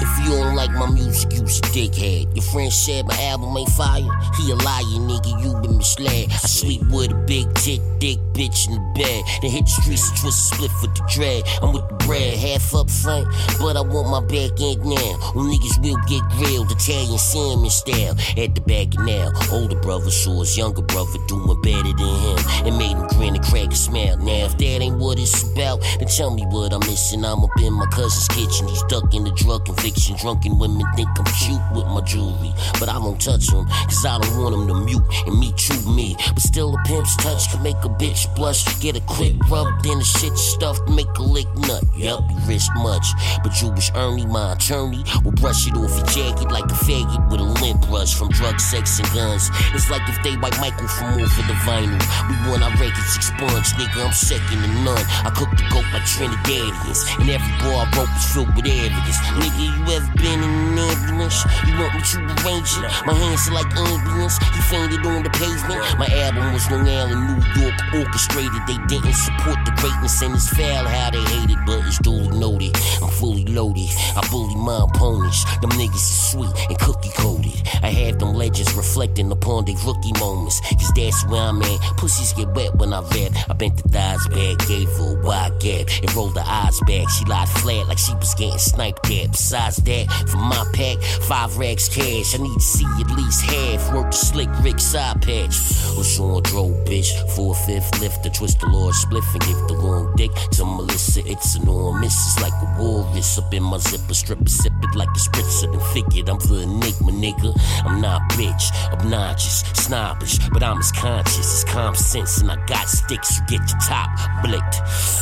[0.00, 2.34] If you don't like my music, you a dickhead.
[2.34, 4.02] Your friend said my album ain't fire.
[4.36, 6.30] He a liar, nigga, you been misled.
[6.30, 9.24] I sleep with a big tit, dick bitch in the bed.
[9.42, 11.42] Then hit the streets and twist split for the dread.
[11.60, 13.26] I'm with the bread, half up front,
[13.58, 15.12] but I want my back end now.
[15.34, 18.14] When niggas will get grilled, Italian salmon style.
[18.38, 22.38] At the back now, older brother saw his younger brother doing better than him.
[22.70, 24.16] And made him grin and crack a smile.
[24.18, 27.24] Now, if that ain't what it's about, then tell me what I'm missing.
[27.24, 28.68] I'm up in my cousin's kitchen.
[28.68, 30.16] He's stuck in the drug conviction.
[30.16, 32.54] Drunken women think I'm cute with my jewelry.
[32.78, 35.82] But I won't touch him, cause I don't want him to mute and me true
[35.90, 36.14] me.
[36.34, 38.64] But still, a pimp's touch can make a bitch blush.
[38.80, 41.82] Get a quick rub, then the shit stuffed, make a lick nut.
[41.96, 43.06] Yup, you risk much.
[43.42, 47.40] But Jewish Ernie, my attorney, will brush it off your jacket like a faggot with
[47.40, 49.50] a lint brush from drugs, sex, and guns.
[49.74, 51.98] It's like if they white Michael from off of the vinyl.
[52.28, 55.04] We want our records expunged, nigga, I'm second to none.
[55.24, 59.18] I cook the goat like Trinidadians, and every bar I wrote was filled with evidence.
[59.38, 61.42] Nigga, you ever been in an ambulance?
[61.66, 62.86] You want me to arrange it?
[63.06, 64.38] My hands are like ambulance.
[64.38, 65.80] He fainted on the pavement.
[65.98, 67.76] My album was Long Island, New York,
[68.18, 68.66] orchestrated.
[68.66, 72.28] They didn't support the greatness, and it's foul how they hate it, but it's duly
[72.38, 72.74] noted.
[73.02, 73.90] I'm fully loaded.
[74.16, 75.44] I bully my opponents.
[75.60, 77.62] Them niggas is sweet and cookie coated.
[77.82, 80.60] I have them legends reflecting upon their rookie moments.
[80.60, 81.80] Cause that's where I'm at.
[81.96, 83.32] Pussies get wet when I rap.
[83.50, 85.86] I bent the thighs back, gave her a wide gap.
[86.02, 87.08] And rolled the eyes back.
[87.10, 89.30] She lied flat like she was getting sniped at.
[89.32, 90.98] Besides that, for my pack.
[91.22, 92.34] Five racks cash.
[92.34, 93.94] I need to see at least half.
[93.94, 95.54] Work the slick Rick side patch.
[95.94, 97.10] What's on drove, bitch?
[97.20, 100.64] for Four fifth lift the twist the Lord spliff and give the long dick to
[100.64, 101.20] Melissa.
[101.26, 102.14] It's enormous.
[102.14, 104.14] It's like a walrus up in my zipper.
[104.14, 105.70] Stripper sip it like a spritzer.
[105.70, 107.52] Then figured I'm the enigma, nigga.
[107.84, 112.40] I'm not bitch, obnoxious, snobbish, but I'm as conscious as common sense.
[112.40, 114.08] And I got sticks, you get your top
[114.42, 114.80] blicked.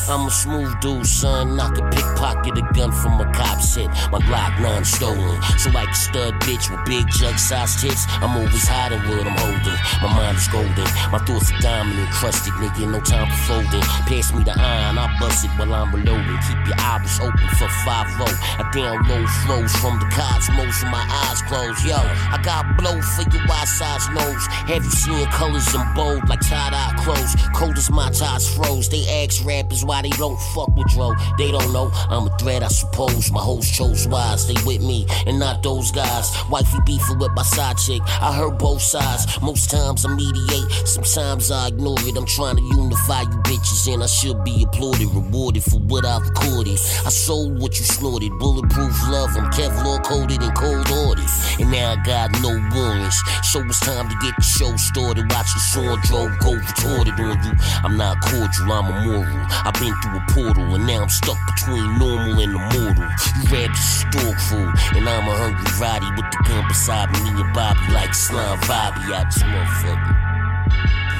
[0.08, 1.58] I'm a smooth dude, son.
[1.58, 3.88] I can pickpocket a gun from a cop's head.
[4.12, 5.42] My Glock 9 stolen.
[5.58, 9.36] So like a stud bitch with big jug sized tits, I'm always hiding what I'm
[9.36, 9.78] holding.
[10.02, 10.86] My mind is golden.
[11.10, 12.75] My thoughts are diamond encrusted, nigga.
[12.78, 13.80] No time for folding.
[14.06, 16.38] Pass me the iron, I bust it while I'm reloading.
[16.46, 21.42] Keep your eyes open for 5 I download flows from the cosmos with my eyes
[21.42, 21.84] closed.
[21.84, 24.46] Yo, I got blow for your wide size nose.
[24.68, 27.34] Have you seen colors in bold like tie dye clothes?
[27.54, 28.88] Cold as my ties froze.
[28.88, 31.14] They ask rappers why they don't fuck with Dro.
[31.38, 33.32] They don't know I'm a threat, I suppose.
[33.32, 34.46] My host chose wise.
[34.46, 36.30] They with me and not those guys.
[36.50, 38.02] Wifey beefing with my side chick.
[38.20, 39.40] I heard both sides.
[39.40, 42.16] Most times I mediate, sometimes I ignore it.
[42.16, 46.22] I'm trying to unify you bitches, and I should be applauded, rewarded for what I've
[46.22, 46.78] recorded.
[47.04, 49.30] I sold what you snorted, bulletproof love.
[49.36, 51.24] I'm Kevlar coated and cold ordered.
[51.58, 53.22] And now I got no warrants.
[53.42, 55.30] So it's time to get the show started.
[55.30, 57.52] Watching Sandro go retorted on you.
[57.84, 59.46] I'm not cordial, I'm immoral.
[59.50, 63.06] I've been through a portal, and now I'm stuck between normal and immortal.
[63.36, 67.40] You is dog food, and I'm a hungry Roddy with the gun beside me.
[67.40, 70.26] And Bobby like slime Bobby out this motherfucker.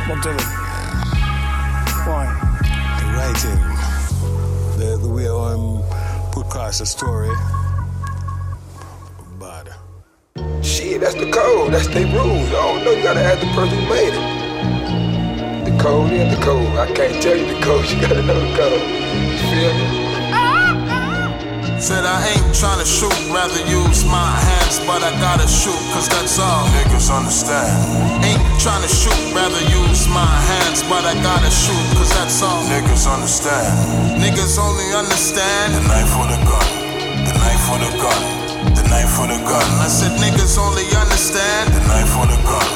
[0.06, 0.65] Come on,
[2.06, 2.26] tell me.
[2.26, 2.26] Why?
[3.00, 3.60] The writing,
[4.78, 5.82] the, the way um
[6.32, 7.30] put across the story.
[9.38, 9.74] Bad.
[10.64, 11.72] Shit, that's the code.
[11.72, 12.48] That's their rules.
[12.48, 12.90] I don't know.
[12.92, 15.70] You gotta ask the person who made it.
[15.70, 16.78] The code is the code.
[16.78, 17.84] I can't tell you the code.
[17.90, 18.82] You gotta know the code.
[18.82, 20.05] You feel me?
[21.76, 26.40] Said I ain't tryna shoot, rather use my hands, but I gotta shoot, cause that's
[26.40, 26.64] all.
[26.72, 28.24] Niggas understand.
[28.24, 32.64] Ain't tryna shoot, rather use my hands, but I gotta shoot, cause that's all.
[32.72, 33.68] Niggas understand.
[34.16, 35.76] Niggas only understand.
[35.76, 36.68] The knife for the gun.
[37.28, 38.22] The knife for the gun.
[38.72, 39.68] The knife for the gun.
[39.76, 41.76] I said niggas only understand.
[41.76, 42.68] The knife for the gun.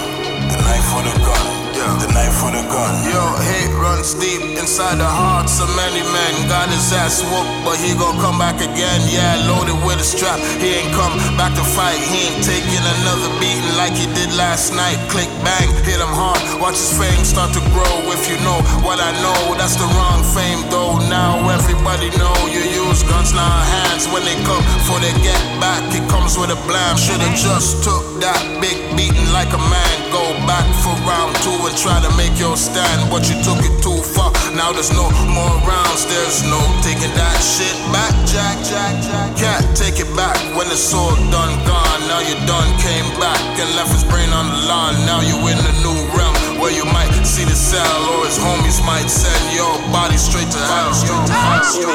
[0.52, 1.59] The knife for the gun.
[1.80, 2.92] The knife for the gun.
[3.08, 6.32] Yo, hate runs deep inside the hearts of many men.
[6.44, 9.00] Got his ass whooped, but he gon' come back again.
[9.08, 10.36] Yeah, loaded with a strap.
[10.60, 11.96] He ain't come back to fight.
[11.96, 15.00] He ain't taking another beating like he did last night.
[15.08, 16.40] Click bang, hit him hard.
[16.60, 17.96] Watch his fame start to grow.
[18.12, 21.00] If you know what I know, that's the wrong fame though.
[21.08, 25.80] Now everybody know you use guns our hands when they come for they get back.
[25.96, 27.00] It comes with a blam.
[27.00, 30.09] Should've just took that big beating like a man.
[30.20, 33.72] Go back for round two and try to make your stand, but you took it
[33.80, 34.28] too far.
[34.52, 39.32] Now there's no more rounds, there's no taking that shit back, Jack, Jack, Jack.
[39.40, 42.00] Can't take it back when it's all done, gone.
[42.04, 44.92] Now you done came back and left his brain on the lawn.
[45.08, 48.84] Now you in a new realm where you might see the cell or his homies
[48.84, 50.92] might send your body straight to hell.
[51.00, 51.88] You mean you,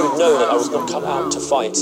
[0.00, 1.76] you know that I was not cut out to fight?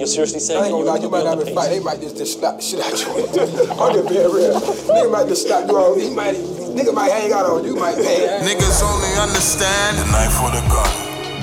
[0.00, 1.68] And you're seriously saying I ain't you gonna lie, you might not have fight.
[1.68, 3.12] They might just, just slap the shit out you.
[3.76, 4.56] I'm just being real.
[4.88, 6.00] Nigga might just slap you on.
[6.00, 6.40] He might,
[6.72, 7.76] nigga might hang out on you.
[7.76, 8.40] Might hang.
[8.40, 10.88] Niggas only understand the knife for the gun,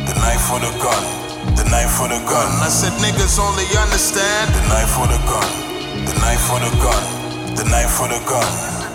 [0.09, 1.03] the knife for the gun,
[1.53, 2.49] the knife for the gun.
[2.65, 5.49] I said niggas only understand the knife for the gun,
[6.09, 7.03] the knife for the gun,
[7.53, 8.87] the knife for the gun.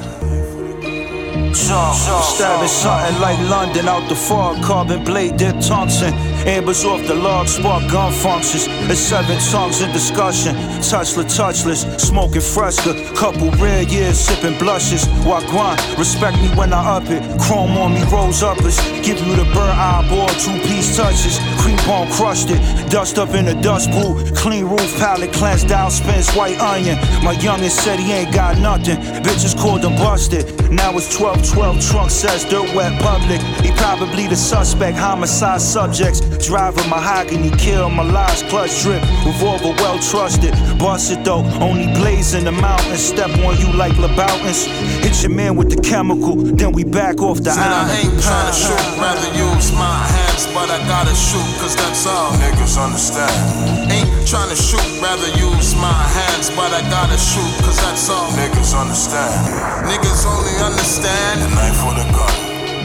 [1.55, 6.11] Stabbing something like London out the fog, carbon blade dip Thompson.
[6.47, 8.67] Ambers off the log, spark gun functions.
[8.67, 10.57] There's seven tongues in discussion.
[10.83, 12.95] Touchless, touchless, smoking fresca.
[13.15, 15.05] Couple rare years sipping blushes.
[15.25, 17.23] Wagwan, respect me when I up it.
[17.41, 18.77] Chrome on me, rose uppers.
[19.07, 21.39] Give you the burnt eyeball, two piece touches.
[21.61, 22.91] Creep on, crushed it.
[22.91, 24.19] Dust up in the dust pool.
[24.35, 26.99] Clean roof, pallet cleansed down, spins white onion.
[27.23, 28.97] My youngest said he ain't got nothing.
[29.23, 30.71] Bitches called him busted.
[30.73, 33.41] Now it's 12 12 trunk says dirt wet public.
[33.65, 36.21] He probably the suspect, homicide subjects.
[36.41, 39.03] Driver mahogany, kill my lies, clutch drip.
[39.27, 40.55] Revolver well trusted.
[40.79, 43.01] Bust it though, only blaze in the mountains.
[43.03, 44.67] Step on you like Louboutins.
[45.03, 47.99] Hit your man with the chemical, then we back off the Said I island.
[47.99, 52.33] ain't trying to shoot, rather use my hands, but I gotta shoot, cause that's all.
[52.43, 53.93] Niggas understand.
[53.93, 58.29] Ain't trying to shoot, rather use my hands, but I gotta shoot, cause that's all.
[58.39, 59.87] Niggas understand.
[59.87, 62.35] Niggas only understand the knife for the gun,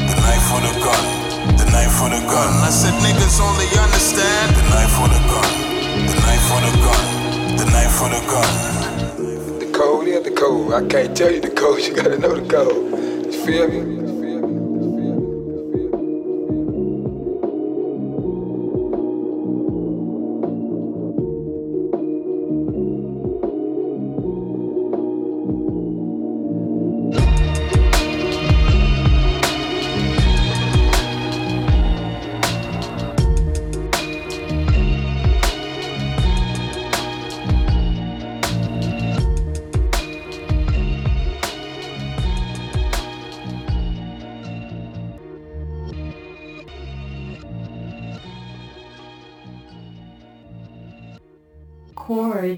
[0.10, 1.17] the knife for the gun, the
[1.78, 2.52] knife for the gun.
[2.66, 5.52] I said niggas only understand the knife for the gun,
[6.10, 7.04] the knife for the gun,
[7.58, 9.60] the knife for the gun.
[9.60, 10.74] The code is the code.
[10.74, 11.80] I can't tell you the code.
[11.86, 13.32] You gotta know the code.
[13.32, 13.97] You feel me?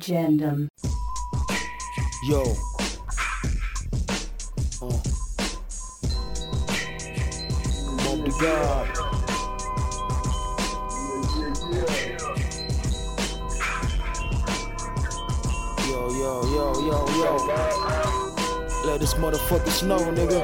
[0.09, 0.67] Agendum.
[2.23, 2.41] Yo.
[4.81, 4.89] Uh.
[8.03, 8.87] Mom to God.
[15.85, 17.29] Yo, yo, yo, yo, yo.
[18.85, 20.41] Let this motherfucker snow, nigga.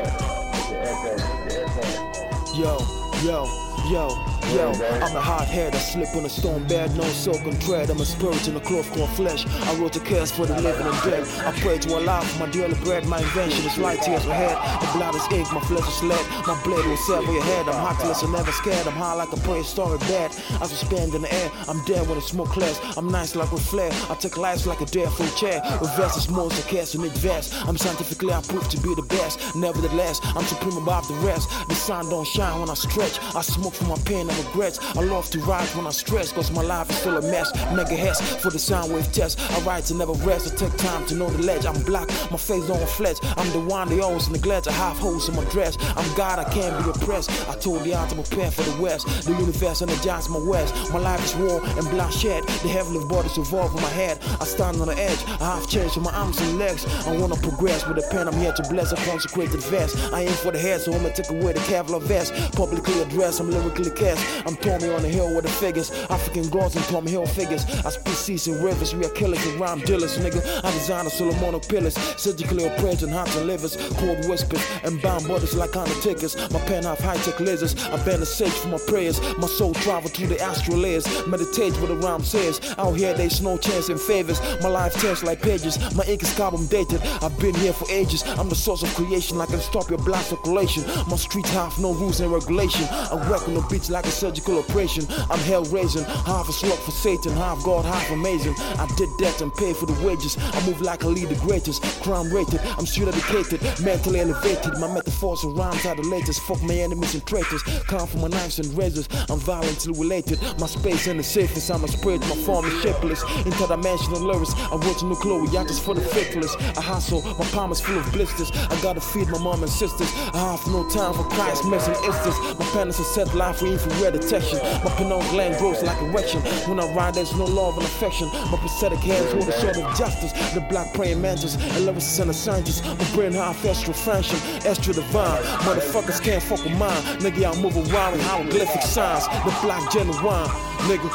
[2.55, 2.77] Yo,
[3.23, 3.47] yo,
[3.89, 4.34] yo.
[4.53, 7.89] Yo, I'm a hot head, I slip on a stone bed, no soak and tread.
[7.89, 9.45] I'm a spirit in a cloth corn flesh.
[9.47, 11.23] I wrote a curse for the living and dead.
[11.45, 14.57] I pray to Allah for my daily bread, my invention is light tears my head.
[14.93, 16.25] Blood is ink, my flesh is lead.
[16.45, 17.67] My blade will sever your head.
[17.67, 18.85] I'm heartless and never scared.
[18.85, 20.31] I'm high like a prehistoric bat.
[20.61, 22.79] I suspend in the air, I'm dead when the smoke clears.
[22.97, 23.91] I'm nice like with flair.
[24.09, 25.61] I take life like a dead full chair.
[25.97, 27.53] Vest is more sarcastic vest.
[27.67, 29.55] I'm scientifically approved to be the best.
[29.55, 31.49] Nevertheless, I'm supreme above the rest.
[31.67, 33.19] The sun don't shine when I stretch.
[33.35, 34.34] I smoke from my pen.
[34.37, 34.79] Regrets.
[34.95, 37.53] I love to rise when I stress, cause my life is still a mess.
[37.73, 39.39] Mega Megahertz for the sound wave test.
[39.51, 40.51] I ride to never rest.
[40.51, 41.65] I take time to know the ledge.
[41.65, 43.19] I'm black, my face don't flex.
[43.37, 44.67] I'm the one they always neglect.
[44.67, 45.77] I have holes in my dress.
[45.95, 47.29] I'm God, I can't be oppressed.
[47.49, 49.07] I told the odds to prepare for the west.
[49.25, 50.73] The universe energizes my west.
[50.91, 52.43] My life is war and bloodshed.
[52.63, 54.19] The heavenly bodies revolve in my head.
[54.39, 55.19] I stand on the edge.
[55.41, 56.85] I have changed my arms and legs.
[57.07, 58.27] I wanna progress with a pen.
[58.27, 59.95] I'm here to bless a consecrated vest.
[60.13, 62.33] I aim for the head, so I'ma take away the Kevlar vest.
[62.53, 64.24] Publicly addressed, I'm lyrically cast.
[64.45, 65.91] I'm Tommy on the hill with the figures.
[66.09, 67.65] African girls and Tommy Hill figures.
[67.85, 68.93] I speak seas and rivers.
[68.93, 70.41] We are killers and rhyme dealers, nigga.
[70.63, 71.95] I design a Solomon pillars.
[72.17, 73.75] Surgically operating hearts and livers.
[73.97, 76.35] Cold whispers and bound bodies like undertakers.
[76.51, 77.73] My pen have high tech lasers.
[77.91, 79.19] I bend the sage for my prayers.
[79.37, 81.05] My soul travel through the astral layers.
[81.27, 82.59] Meditate what the rhyme says.
[82.77, 84.39] Out here, there's no chance in favors.
[84.61, 85.77] My life tears like pages.
[85.95, 87.01] My ink is carbon dated.
[87.21, 88.23] I've been here for ages.
[88.23, 89.39] I'm the source of creation.
[89.41, 90.83] I can stop your blood circulation.
[91.07, 92.85] My streets have no rules and regulation.
[92.89, 95.05] I work on the beats like a surgical operation.
[95.29, 96.05] I'm hell raising.
[96.05, 97.33] Half a slug for Satan.
[97.33, 98.55] Half God, half amazing.
[98.57, 100.37] I did that and paid for the wages.
[100.39, 101.83] I move like a lead the greatest.
[102.01, 102.61] Crime rated.
[102.77, 103.59] I'm street educated.
[103.83, 104.77] Mentally elevated.
[104.79, 106.41] My metaphors and rhymes are the latest.
[106.41, 107.61] Fuck my enemies and traitors.
[107.87, 109.07] Come for my knives and razors.
[109.29, 110.39] I'm violently related.
[110.59, 111.69] My space and the safest.
[111.69, 112.21] I'm a spirit.
[112.21, 113.21] My form is shapeless.
[113.43, 114.53] Interdimensional lyrics.
[114.55, 114.77] I
[115.21, 115.57] Chloe.
[115.57, 116.55] I just for the faithless.
[116.77, 117.21] I hustle.
[117.39, 118.51] My palm is full of blisters.
[118.53, 120.11] I gotta feed my mom and sisters.
[120.33, 122.37] I have no time for Christ messing instance.
[122.59, 124.59] My parents are set life for infrared detection.
[124.83, 126.41] My pineal gland grows like a erection.
[126.69, 128.27] When I ride, there's no love and affection.
[128.51, 130.31] My prosthetic hands hold a sword of justice.
[130.53, 131.55] The black praying mantis.
[131.55, 132.85] And lyricists and the scientists.
[132.85, 134.39] My brain half extra function.
[134.65, 135.41] Extra divine.
[135.65, 137.01] Motherfuckers can't fuck with mine.
[137.19, 139.27] Nigga, I move around with hieroglyphic signs.
[139.27, 140.49] The black genuine.
[140.89, 141.09] Nigga.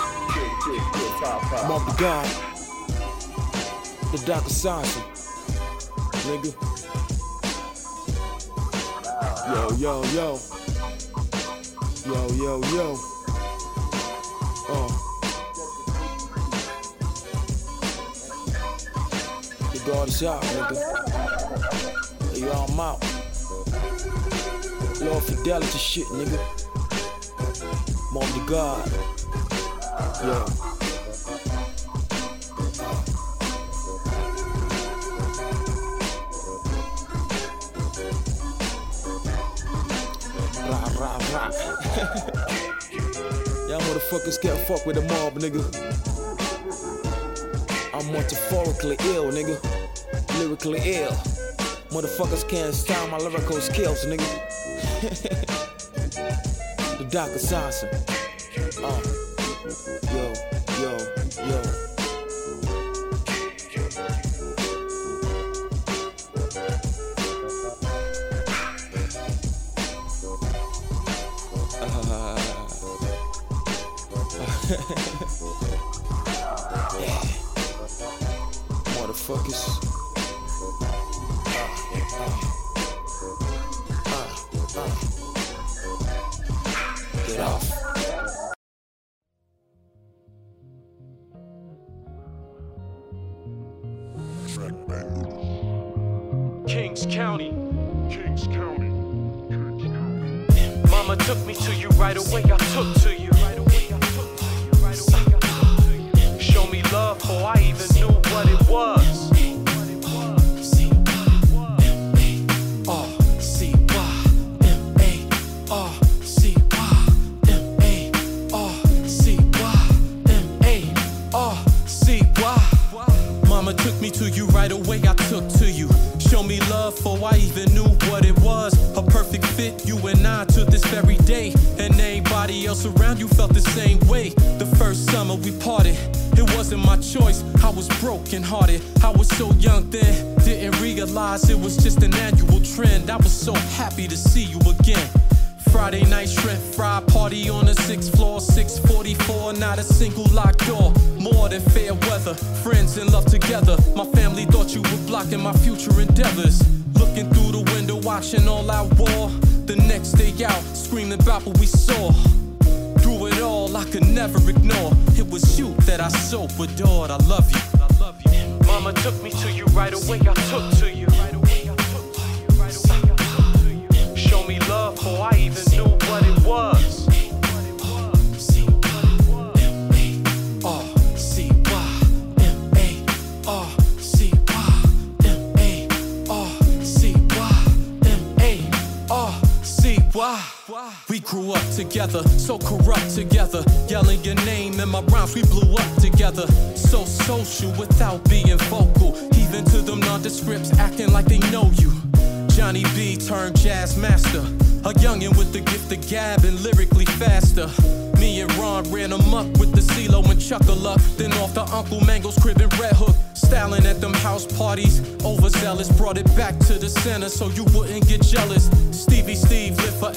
[1.69, 2.29] The God.
[4.13, 5.03] The dark assassin.
[6.27, 6.55] Nigga.
[9.51, 10.39] Yo, yo, yo.
[12.07, 12.97] Yo, yo, yo.
[14.69, 14.89] Uh.
[19.73, 20.77] The is out, nigga.
[22.39, 23.01] Yo, I'm out.
[25.03, 26.39] Lord fidelity shit, nigga.
[28.13, 28.91] Mom to God.
[30.25, 30.90] Yo.
[40.71, 41.51] Rah, rah, rah.
[43.69, 45.61] Y'all motherfuckers can't fuck with the mob, nigga.
[47.93, 49.59] I'm metaphorically ill, nigga.
[50.39, 51.11] Lyrically ill.
[51.91, 54.29] Motherfuckers can't style my lyrical skills, nigga.
[56.99, 57.89] the Dark Assassin.
[58.85, 59.01] Uh.
[60.15, 60.33] Yo,
[60.81, 60.99] yo,
[61.49, 61.70] yo.
[74.71, 74.77] Yeah.
[78.95, 79.63] Motherfuckers.
[84.07, 84.27] Ah,
[84.57, 84.95] ah, ah.
[87.27, 87.70] Get off.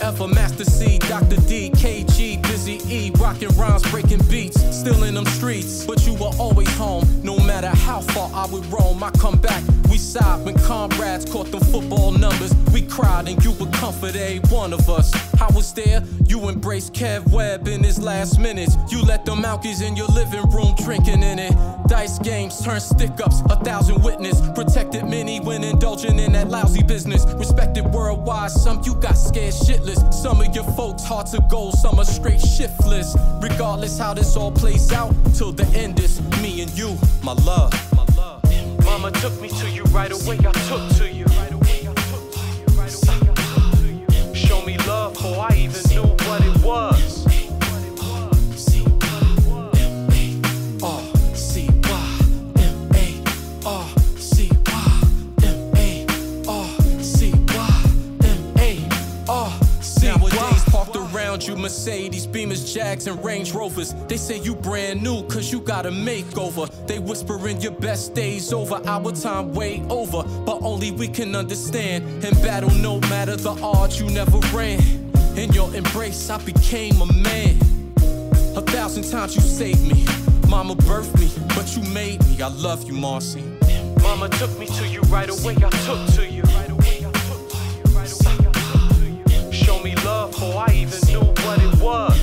[0.04, 0.34] Forever.
[0.34, 1.38] Master C, Dr.
[1.48, 3.12] D, KG, Busy E.
[3.18, 4.60] rocking rhymes, breaking beats.
[4.76, 7.06] Still in them streets, but you were always home.
[7.24, 9.64] No matter how far I would roam, I come back.
[9.94, 12.52] We side when comrades caught them football numbers.
[12.74, 15.14] We cried and you would comfort a one of us.
[15.40, 18.76] I was there, you embraced Kev Webb in his last minutes.
[18.90, 21.54] You let the Malkies in your living room drinking in it.
[21.88, 24.42] Dice games turn stick ups, a thousand witness.
[24.56, 27.28] Protected many when indulging in that lousy business.
[27.36, 30.12] Respected worldwide, some you got scared shitless.
[30.12, 33.16] Some of your folks hard to go, some are straight shiftless.
[33.44, 37.93] Regardless how this all plays out, till the end is me and you, my love.
[38.86, 41.26] Mama took me to you right away, I took to you.
[44.34, 47.13] Show me love before I even knew what it was.
[61.64, 63.94] Mercedes, Beamers, Jags, and Range Rovers.
[64.10, 66.70] They say you brand new cause you got a makeover.
[66.88, 70.24] They whispering your best days over, our time way over.
[70.46, 72.26] But only we can understand.
[72.26, 74.82] In battle, no matter the odds, you never ran.
[75.38, 77.58] In your embrace, I became a man.
[78.58, 80.06] A thousand times you saved me.
[80.50, 82.42] Mama birthed me, but you made me.
[82.42, 83.42] I love you, Marcy.
[84.02, 85.56] Mama took me to you right away.
[85.56, 86.44] I took to you.
[89.50, 91.03] Show me love before I even
[91.84, 92.23] was.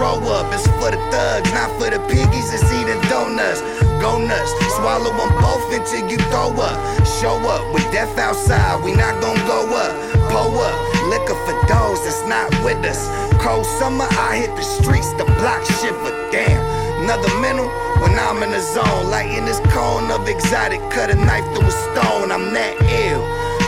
[0.00, 0.48] My up.
[0.56, 3.60] It's for the thugs, not for the piggies that's eating donuts.
[4.00, 4.50] Go nuts,
[4.80, 6.76] swallow them both until you throw up.
[7.20, 9.92] Show up with death outside, we not gonna go up.
[10.32, 10.76] Pull up,
[11.12, 13.04] liquor for those that's not with us.
[13.44, 16.12] Cold summer, I hit the streets, the block shiver.
[16.32, 16.64] Damn,
[17.04, 17.68] another mental
[18.00, 19.10] when I'm in the zone.
[19.10, 22.32] Lighting this cone of exotic, cut a knife through a stone.
[22.32, 23.20] I'm that ill.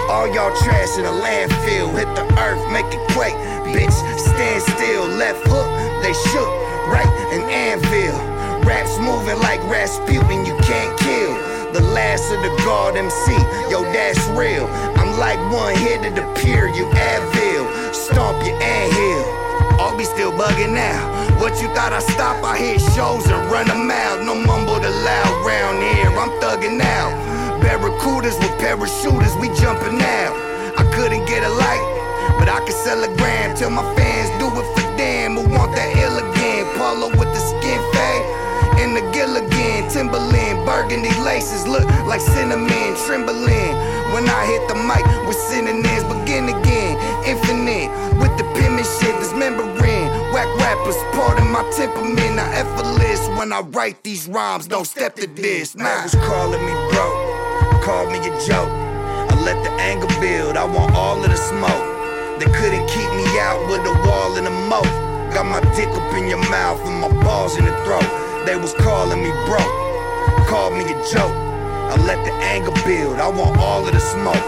[0.08, 1.92] All y'all trash in a landfill.
[1.92, 3.36] Hit the earth, make it quake.
[3.72, 5.08] Bitch, stand still.
[5.16, 5.68] Left hook,
[6.02, 6.52] they shook.
[6.88, 8.14] Right, an anvil.
[8.68, 11.34] Raps moving like Rasputin, you can't kill.
[11.72, 13.32] The last of the guard MC,
[13.72, 14.66] yo, that's real.
[15.00, 17.94] I'm like one hit of the pier, you Advil.
[17.94, 19.80] Stomp your anthill.
[19.80, 21.00] All be still bugging now.
[21.40, 22.44] What you thought I stop?
[22.44, 24.22] I hit shows and run them out.
[24.22, 26.12] No mumble the loud round here.
[26.12, 27.12] I'm thugging out.
[27.62, 30.34] Barracudas with parachuters, we jumping out.
[30.76, 31.84] I couldn't get a light,
[32.38, 33.56] but I can sell a gram.
[33.56, 36.66] Tell my fans do it for them who want that ill again.
[36.76, 38.42] Polo with the skin fade
[38.82, 43.74] and the Gilligan, Timberland, burgundy laces look like cinnamon, trembling.
[44.12, 47.88] When I hit the mic with synonyms, begin again, infinite
[48.18, 50.08] with the penmanship, dismembering.
[50.34, 54.66] Whack rappers, pardon my temperament, I effortless when I write these rhymes.
[54.66, 55.74] Don't step to this.
[55.74, 58.68] Man was calling me broke, called me a joke.
[59.30, 61.91] I let the anger build, I want all of the smoke.
[62.38, 64.88] They couldn't keep me out with a wall and a moat.
[65.34, 68.04] Got my dick up in your mouth and my balls in the throat.
[68.46, 69.74] They was calling me broke,
[70.48, 71.32] called me a joke.
[71.92, 74.44] I let the anger build, I want all of the smoke.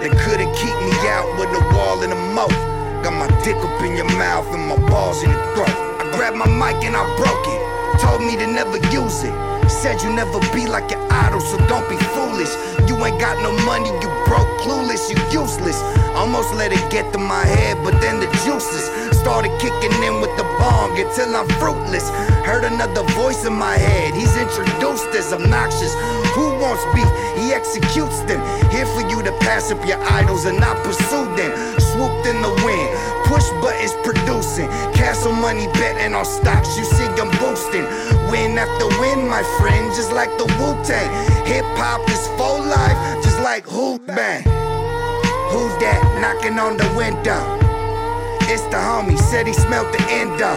[0.00, 2.54] They couldn't keep me out with a wall and a moat.
[3.02, 5.74] Got my dick up in your mouth and my balls in the throat.
[6.00, 8.00] I grabbed my mic and I broke it.
[8.00, 9.51] Told me to never use it.
[9.68, 12.52] Said you never be like an idol, so don't be foolish.
[12.88, 15.80] You ain't got no money, you broke, clueless, you useless.
[16.14, 18.84] Almost let it get to my head, but then the juices
[19.18, 22.08] started kicking in with the bong until I'm fruitless.
[22.44, 25.94] Heard another voice in my head, he's introduced as obnoxious.
[26.34, 27.08] Who wants beef?
[27.38, 28.40] He executes them.
[28.70, 31.52] Here for you to pass up your idols and not pursue them.
[31.80, 32.90] Swooped in the wind,
[33.32, 34.68] push buttons producing.
[34.92, 37.88] Castle money betting on stocks, you see I'm boosting.
[38.30, 41.08] Win after win, my friend, just like the Wu Tang.
[41.48, 44.44] Hip hop is full life, just like Who Bang.
[45.48, 47.40] Who's that knocking on the window?
[48.52, 50.52] It's the homie, said he smelt the endo.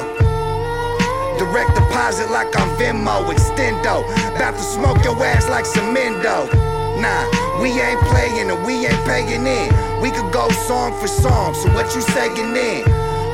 [1.40, 4.04] Direct deposit like I'm Venmo, extendo.
[4.36, 6.75] About to smoke your ass like cemento.
[7.02, 7.28] Nah,
[7.62, 9.68] we ain't playing and we ain't paying in.
[10.02, 12.84] We could go song for song, so what you saying then?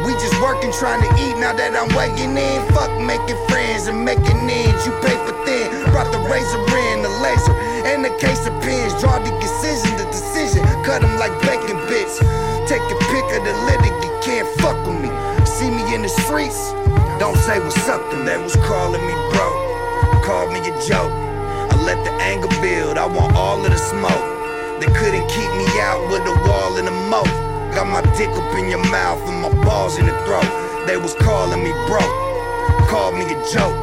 [0.06, 2.60] We just working, trying to eat now that I'm weighing in.
[2.74, 4.82] Fuck making friends and making ends.
[4.86, 5.70] You pay for thin.
[5.94, 6.58] Brought the razor
[6.90, 7.54] in, the laser,
[7.86, 8.98] and the case of pins.
[8.98, 10.66] Draw the decision, the decision.
[10.82, 12.18] Cut them like bacon bits.
[12.66, 15.10] Take a pic of the litter, you can't fuck with me.
[15.46, 16.72] See me in the streets,
[17.20, 18.26] don't say what's up to me.
[18.26, 21.31] They was calling me broke, called me a joke.
[21.92, 24.80] Let the anger build, I want all of the smoke.
[24.80, 27.28] They couldn't keep me out with a wall and a moat.
[27.76, 30.48] Got my dick up in your mouth and my balls in the throat.
[30.88, 32.16] They was calling me broke,
[32.88, 33.76] called me a joke.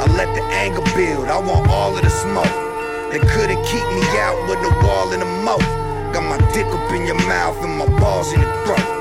[0.00, 2.56] I let the anger build, I want all of the smoke.
[3.12, 5.60] They couldn't keep me out with a wall and a moat.
[6.16, 8.99] Got my dick up in your mouth and my balls in the throat.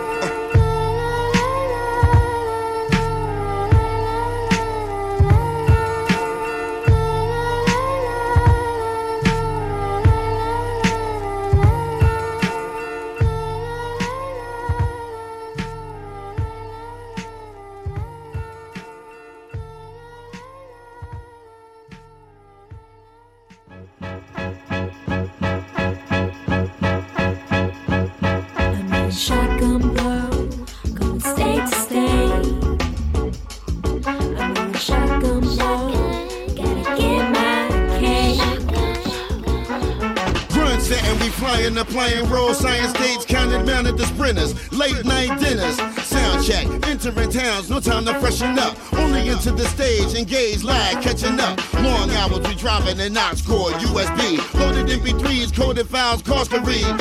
[49.59, 51.59] The stage, engage, lag, catching up.
[51.73, 54.37] Long hours we driving an ox core, USB.
[54.57, 56.95] Loaded MP3s, coded files, cost to read.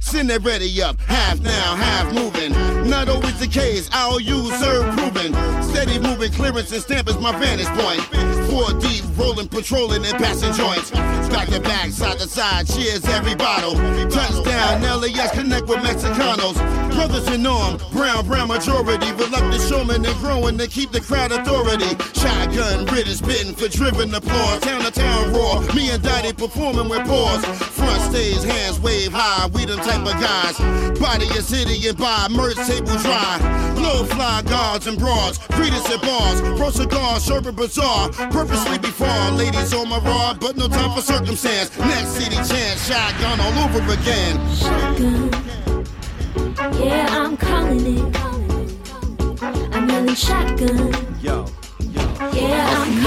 [0.00, 2.52] Send it ready up, half now, half moving.
[2.88, 5.32] Not always the case, I'll use serve proven.
[5.62, 8.45] Steady moving, clearance and stamp is my vantage point.
[8.56, 10.90] Four deep, rolling, patrolling and passing joints.
[11.28, 13.74] Back to back, side to side, cheers every bottle.
[14.08, 16.56] Touchdown, LAS connect with Mexicanos.
[16.94, 19.12] Brothers in arm, brown, brown majority.
[19.12, 21.90] Reluctant showmen and growing to keep the crowd authority.
[22.18, 24.60] Shotgun, British spitting for driven applause.
[24.60, 27.44] Town to town roar, me and Daddy performing with pause.
[27.44, 30.58] Front stage, hands wave high, we them type of guys.
[30.98, 33.36] Body is city and buy, merch table dry.
[33.76, 36.40] Low fly guards and broads, greeters at bars.
[36.58, 38.08] Pro cigars, sherbet bazaar.
[38.46, 41.76] Purposely before, ladies on my rod, but no time for circumstance.
[41.78, 44.38] Next city chance, shotgun all over again.
[44.54, 45.32] Shotgun,
[46.80, 48.16] yeah, I'm calling it.
[49.74, 51.46] I'm yelling shotgun, Yo.
[52.34, 53.06] Yeah, I'm.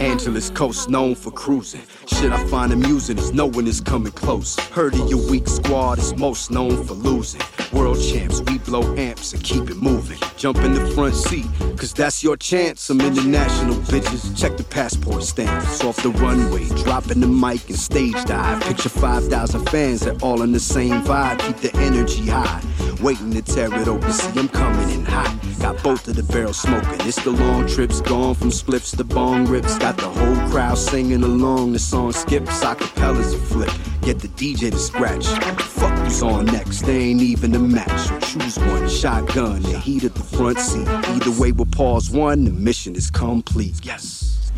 [0.00, 1.82] Angeles coast known for cruising.
[2.06, 4.58] Shit I find amusing is knowing is coming close.
[4.70, 7.40] Heard of your weak squad is most known for losing.
[7.72, 8.40] world champs.
[8.42, 10.18] We blow amps and keep it moving.
[10.36, 12.80] Jump in the front seat, cause that's your chance.
[12.82, 15.84] Some international bitches, check the passport stamps.
[15.84, 18.62] Off the runway, dropping the mic and stage dive.
[18.62, 21.38] Picture 5,000 fans that all in the same vibe.
[21.40, 22.62] Keep the energy high.
[23.02, 25.43] Waiting to tear it open, see I'm coming in hot.
[25.60, 27.06] Got both of the barrels smoking.
[27.06, 29.78] It's the long trips, gone from spliffs to bong rips.
[29.78, 31.72] Got the whole crowd singing along.
[31.72, 33.70] The song skips, acapellas a flip.
[34.02, 35.26] Get the DJ to scratch.
[35.62, 38.08] Fuck who's on next, they ain't even a match.
[38.08, 40.86] So choose one, shotgun, the heat at the front seat.
[40.86, 43.76] Either way, we'll pause one, the mission is complete.
[43.82, 44.52] Yes.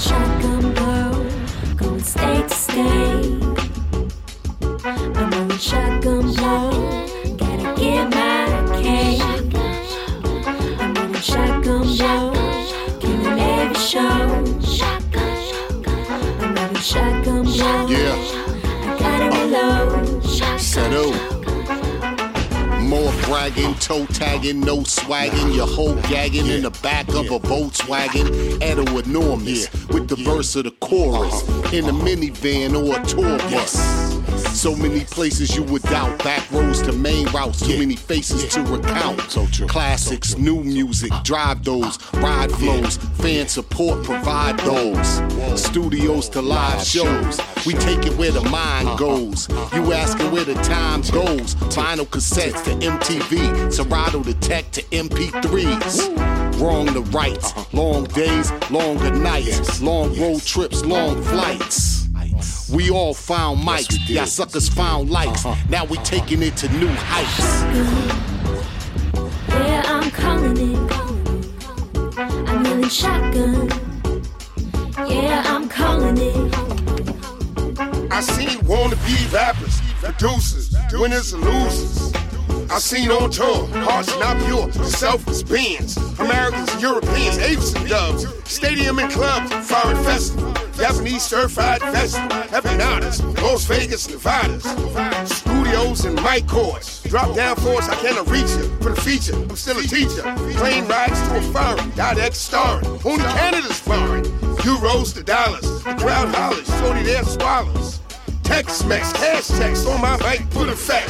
[0.00, 1.28] Shotgun blow,
[1.76, 3.49] going state to state.
[16.80, 18.16] Shotgun blow, Yeah.
[18.84, 20.24] I gotta reload.
[20.58, 21.12] Settle.
[22.80, 28.60] More bragging, toe tagging, no swagging, your whole gagging in the back of a Volkswagen.
[28.62, 31.76] Edo enormous with the verse of the chorus uh-huh.
[31.76, 34.09] in a minivan or a tour bus.
[34.52, 38.62] So many places you would doubt, back roads to main routes, too many faces to
[38.62, 39.18] recount.
[39.68, 45.22] Classics, new music, drive those, ride flows, fan support, provide those.
[45.60, 49.48] Studios to live shows, we take it where the mind goes.
[49.72, 56.60] You asking where the time goes, vinyl cassettes to MTV, Serato to tech to MP3s.
[56.60, 61.99] Wrong to right, long days, longer nights, long road trips, long flights.
[62.72, 65.44] We all found mics, y'all suckers found lights.
[65.44, 65.60] Uh-huh.
[65.68, 67.62] Now we taking it to new heights.
[69.48, 70.92] Yeah, I'm calling it.
[72.48, 73.68] I'm yelling shotgun.
[75.08, 76.54] Yeah, I'm calling it.
[78.12, 82.12] I seen wannabe rappers, producers, winners and losers.
[82.72, 85.96] I seen on tour, hearts not pure, selfless beings.
[86.20, 88.26] Americans, Europeans, apes and doves.
[88.48, 90.52] Stadium and clubs, foreign festival.
[90.74, 92.28] Japanese certified festival.
[92.28, 94.62] Empanadas, Las Vegas, Nevadas.
[95.28, 97.02] Studios and mic courts.
[97.02, 98.68] Drop down force, I cannot reach it.
[98.80, 100.22] For the feature, I'm still a teacher.
[100.56, 102.86] Plane rides to a foreign, X starring.
[103.04, 104.24] Only Canada's foreign.
[104.62, 105.62] Euros to dollars.
[105.82, 107.99] The crowd hollers, shorty there swallows.
[108.50, 111.08] Text max, cash checks on my bike, put a fact.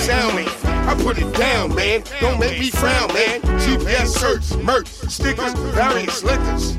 [0.00, 2.04] Sound me, I put it down, man.
[2.20, 3.40] Don't make me frown, man.
[3.40, 6.76] GPS search, merch, stickers, various liquors.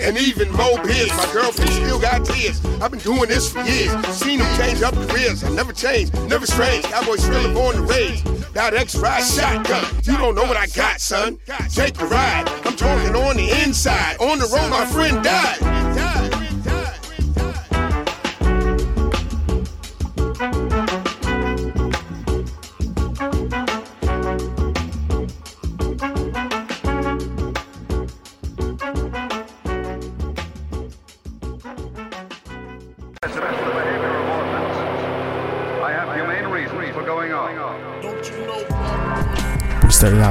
[0.00, 1.10] And even more beers.
[1.10, 2.64] My girlfriend still got tears.
[2.80, 3.92] I've been doing this for years.
[4.08, 5.44] Seen them change up careers.
[5.44, 6.86] I never changed, never strange.
[6.86, 8.22] Cowboys still born to rage.
[8.54, 9.84] That X ride shotgun.
[10.04, 11.38] You don't know what I got, son.
[11.68, 12.48] Take the ride.
[12.64, 14.16] I'm talking on the inside.
[14.18, 16.35] On the road, my friend died.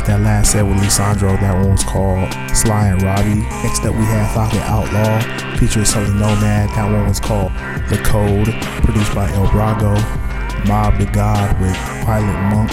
[0.05, 1.33] That last set with Lisandro.
[1.41, 3.41] That one was called Sly and Robbie.
[3.65, 5.17] Next up, we have Falcon Outlaw
[5.57, 6.69] featuring Sully Nomad.
[6.77, 7.49] That one was called
[7.89, 8.53] The Code,
[8.85, 9.97] produced by El Brago.
[10.69, 11.73] Mob the God with
[12.05, 12.69] Pilot Monk,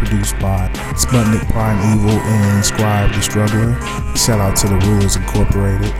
[0.00, 3.76] produced by Sputnik Prime Evil and Scribe the Struggler.
[4.16, 5.92] Shout out to the Rulers Incorporated.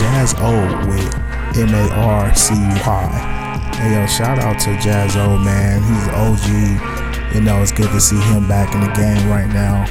[0.00, 1.12] Jaz-O with
[1.60, 3.70] M A R C Y.
[3.76, 5.84] Hey yo, shout out to Jaz-O man.
[5.84, 7.34] He's OG.
[7.34, 9.84] You know, it's good to see him back in the game right now.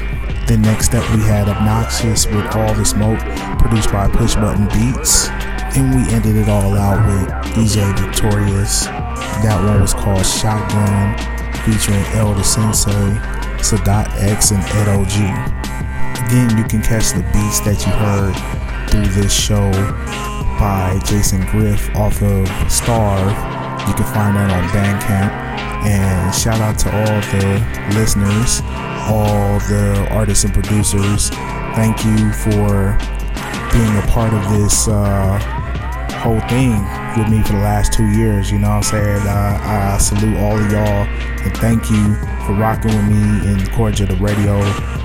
[0.47, 3.19] Then next up we had Obnoxious with All the Smoke,
[3.57, 5.27] produced by Push Button Beats.
[5.75, 8.85] And we ended it all out with DJ Victorious.
[8.85, 11.17] That one was called Shotgun,
[11.65, 12.91] featuring Elder Sensei,
[13.57, 15.65] Sadat X, and Ed OG.
[16.27, 18.35] Again, you can catch the beats that you heard
[18.89, 19.71] through this show
[20.59, 23.33] by Jason Griff off of Starve.
[23.87, 25.31] You can find that on Bandcamp.
[25.85, 28.61] And shout out to all the listeners,
[29.05, 31.29] all the artists and producers.
[31.75, 32.97] Thank you for
[33.71, 35.39] being a part of this uh,
[36.19, 36.71] whole thing
[37.17, 38.51] with me for the last two years.
[38.51, 39.27] You know what I'm saying?
[39.27, 41.05] Uh, I salute all of y'all
[41.45, 42.15] and thank you
[42.45, 44.61] for rocking with me in Cordia the radio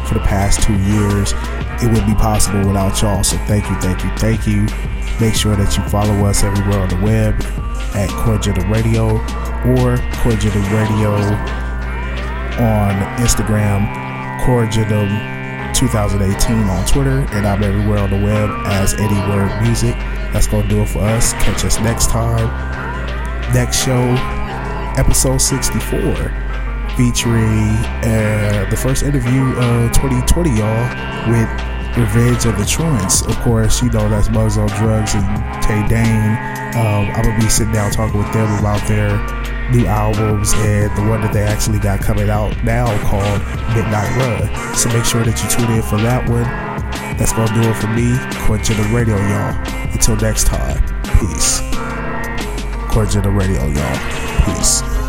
[0.07, 1.35] for the past two years.
[1.83, 3.23] It would be possible without y'all.
[3.23, 4.67] So thank you, thank you, thank you.
[5.21, 7.35] Make sure that you follow us everywhere on the web
[7.95, 9.17] at Cordia the radio
[9.77, 11.60] or Cordia the radio
[12.61, 13.89] on Instagram,
[14.89, 19.95] the 2018 on Twitter, and I'm everywhere on the web as Eddie Word Music.
[20.33, 21.33] That's gonna do it for us.
[21.35, 22.47] Catch us next time.
[23.55, 24.03] Next show,
[24.99, 26.01] episode 64,
[26.97, 27.71] featuring
[28.05, 31.49] uh, the first interview of 2020, y'all, with
[31.97, 33.23] Revenge of the Truants.
[33.23, 36.37] Of course, you know that's Bugs on Drugs and Tay Dane.
[36.77, 39.40] Um, I'm gonna be sitting down talking with them about their
[39.73, 43.41] new albums and the one that they actually got coming out now called
[43.75, 44.75] Midnight Run.
[44.75, 46.45] So make sure that you tune in for that one.
[47.17, 48.17] That's gonna do it for me.
[48.65, 49.55] General Radio, y'all.
[49.93, 50.83] Until next time,
[51.19, 51.61] peace.
[53.13, 54.45] General Radio, y'all.
[54.45, 55.00] Peace.